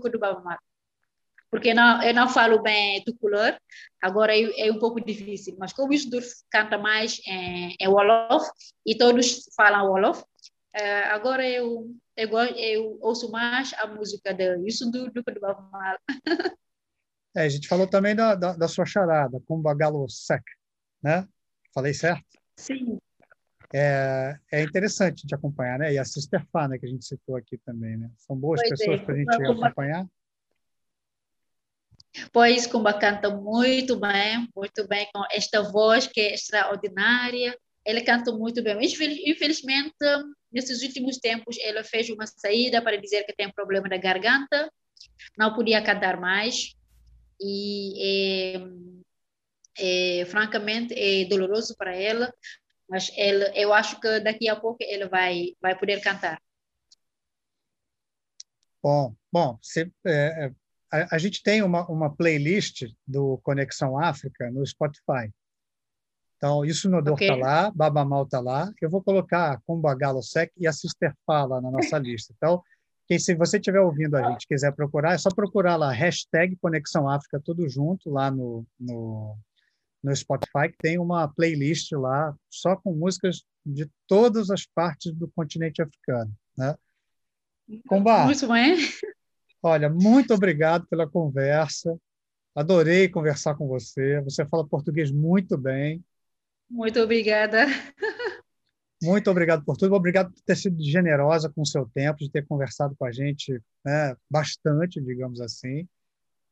[0.00, 0.58] que do Baba Mali.
[1.50, 3.58] Porque não, eu não falo bem do color,
[4.00, 5.96] agora é, é um pouco difícil, mas como o
[6.48, 8.48] canta mais em, em Wolof,
[8.86, 14.32] e todos falam Wolof, uh, agora eu, eu, eu ouço mais a música
[15.12, 15.98] do que do Baba Mali.
[17.34, 20.42] É, a gente falou também da, da, da sua charada, Kumbagalo Sec,
[21.02, 21.26] né?
[21.72, 22.26] Falei certo?
[22.56, 22.98] Sim.
[23.72, 25.92] É, é interessante de acompanhar, né?
[25.92, 28.10] E a Sister Fá, né, que a gente citou aqui também, né?
[28.16, 29.04] São boas pois pessoas é.
[29.04, 29.66] para a gente Kumba...
[29.66, 30.06] acompanhar.
[32.32, 37.56] Pois Kumba canta muito bem, muito bem, com esta voz que é extraordinária.
[37.86, 38.76] Ele canta muito bem.
[38.82, 39.94] Infelizmente,
[40.52, 44.70] nesses últimos tempos, ele fez uma saída para dizer que tem problema da garganta,
[45.38, 46.74] não podia cantar mais.
[47.40, 48.56] E
[49.78, 52.32] é, é, francamente é doloroso para ela,
[52.88, 56.40] mas ela, eu acho que daqui a pouco ela vai vai poder cantar.
[58.82, 60.52] Bom, bom, você, é, é,
[60.90, 65.30] a, a, gente tem uma, uma playlist do Conexão África no Spotify.
[66.36, 67.42] Então, isso no Dor está okay.
[67.42, 68.72] lá, Babamal está lá.
[68.80, 72.32] Eu vou colocar Kumba Galo Sec e a Sister Fala na nossa lista.
[72.34, 72.62] Então,
[73.18, 77.40] se você estiver ouvindo a gente quiser procurar, é só procurar lá, hashtag Conexão África,
[77.44, 79.36] tudo junto, lá no, no,
[80.02, 85.28] no Spotify, que tem uma playlist lá só com músicas de todas as partes do
[85.34, 86.32] continente africano.
[86.56, 86.74] Né?
[87.88, 88.76] Combar, muito bem.
[89.62, 91.96] Olha, muito obrigado pela conversa.
[92.54, 94.20] Adorei conversar com você.
[94.22, 96.02] Você fala português muito bem.
[96.68, 97.66] Muito obrigada.
[99.02, 99.94] Muito obrigado por tudo.
[99.94, 103.60] Obrigado por ter sido generosa com o seu tempo, de ter conversado com a gente
[103.84, 105.88] né, bastante, digamos assim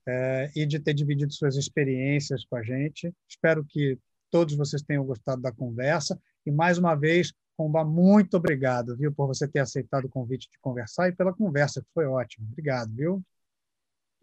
[0.08, 3.12] é, e de ter dividido suas experiências com a gente.
[3.28, 3.98] Espero que
[4.30, 6.18] todos vocês tenham gostado da conversa.
[6.46, 10.58] E, mais uma vez, Comba, muito obrigado, viu, por você ter aceitado o convite de
[10.60, 12.46] conversar e pela conversa, que foi ótima.
[12.52, 13.22] Obrigado, viu?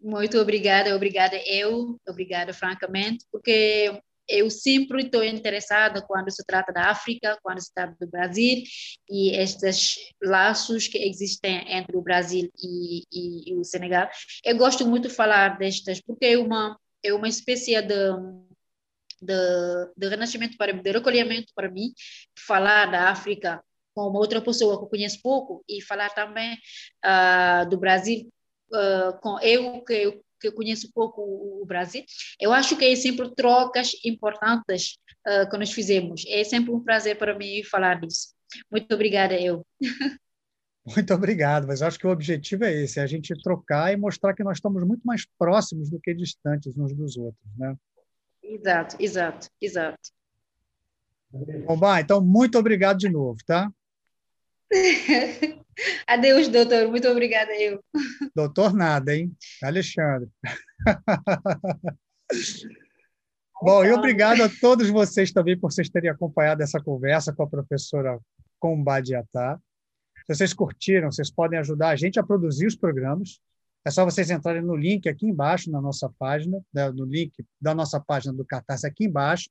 [0.00, 6.90] Muito obrigada, obrigada eu, obrigada francamente, porque eu sempre estou interessada quando se trata da
[6.90, 8.62] África, quando se trata do Brasil
[9.08, 14.08] e estes laços que existem entre o Brasil e, e, e o Senegal.
[14.44, 17.94] Eu gosto muito de falar destas porque é uma é uma espécie de
[19.22, 19.34] de,
[19.96, 21.92] de renascimento para de recolhimento para mim
[22.46, 23.62] falar da África
[23.94, 26.54] com uma outra pessoa que eu conheço pouco e falar também
[27.04, 28.30] uh, do Brasil
[28.72, 32.04] uh, com eu que eu que conheço pouco o Brasil.
[32.40, 36.24] Eu acho que é sempre trocas importantes uh, que nós fizemos.
[36.28, 38.34] É sempre um prazer para mim falar disso.
[38.70, 39.66] Muito obrigada, eu.
[40.86, 44.32] Muito obrigado, mas acho que o objetivo é esse, é a gente trocar e mostrar
[44.34, 47.76] que nós estamos muito mais próximos do que distantes uns dos outros, né?
[48.40, 50.12] Exato, exato, exato.
[51.32, 53.68] Bom, então muito obrigado de novo, tá?
[56.06, 56.88] Adeus, doutor.
[56.88, 57.82] Muito obrigada, eu.
[58.34, 59.36] Doutor, nada, hein?
[59.62, 60.28] Alexandre.
[63.62, 67.48] Bom, e obrigado a todos vocês também por vocês terem acompanhado essa conversa com a
[67.48, 68.18] professora
[68.58, 69.58] Combadiatá.
[70.26, 73.40] Se vocês curtiram, vocês podem ajudar a gente a produzir os programas.
[73.84, 77.74] É só vocês entrarem no link aqui embaixo na nossa página, né, no link da
[77.74, 79.48] nossa página do Catarse aqui embaixo,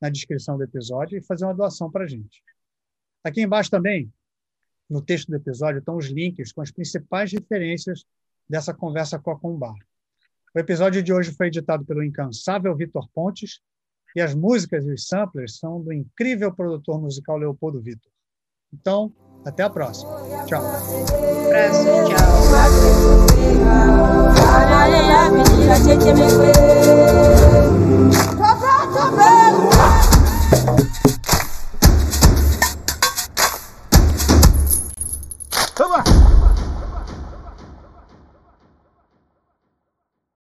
[0.00, 2.42] na descrição do episódio, e fazer uma doação para a gente.
[3.24, 4.12] Aqui embaixo também
[4.90, 8.04] no texto do episódio estão os links com as principais referências
[8.48, 9.74] dessa conversa com a Combar.
[10.54, 13.60] O episódio de hoje foi editado pelo incansável Vitor Pontes
[14.16, 18.10] e as músicas e os samplers são do incrível produtor musical Leopoldo Vitor.
[18.72, 19.14] Então,
[19.44, 20.10] até a próxima.
[20.46, 20.62] Tchau.
[21.46, 21.84] Abraço,
[28.34, 28.59] tchau.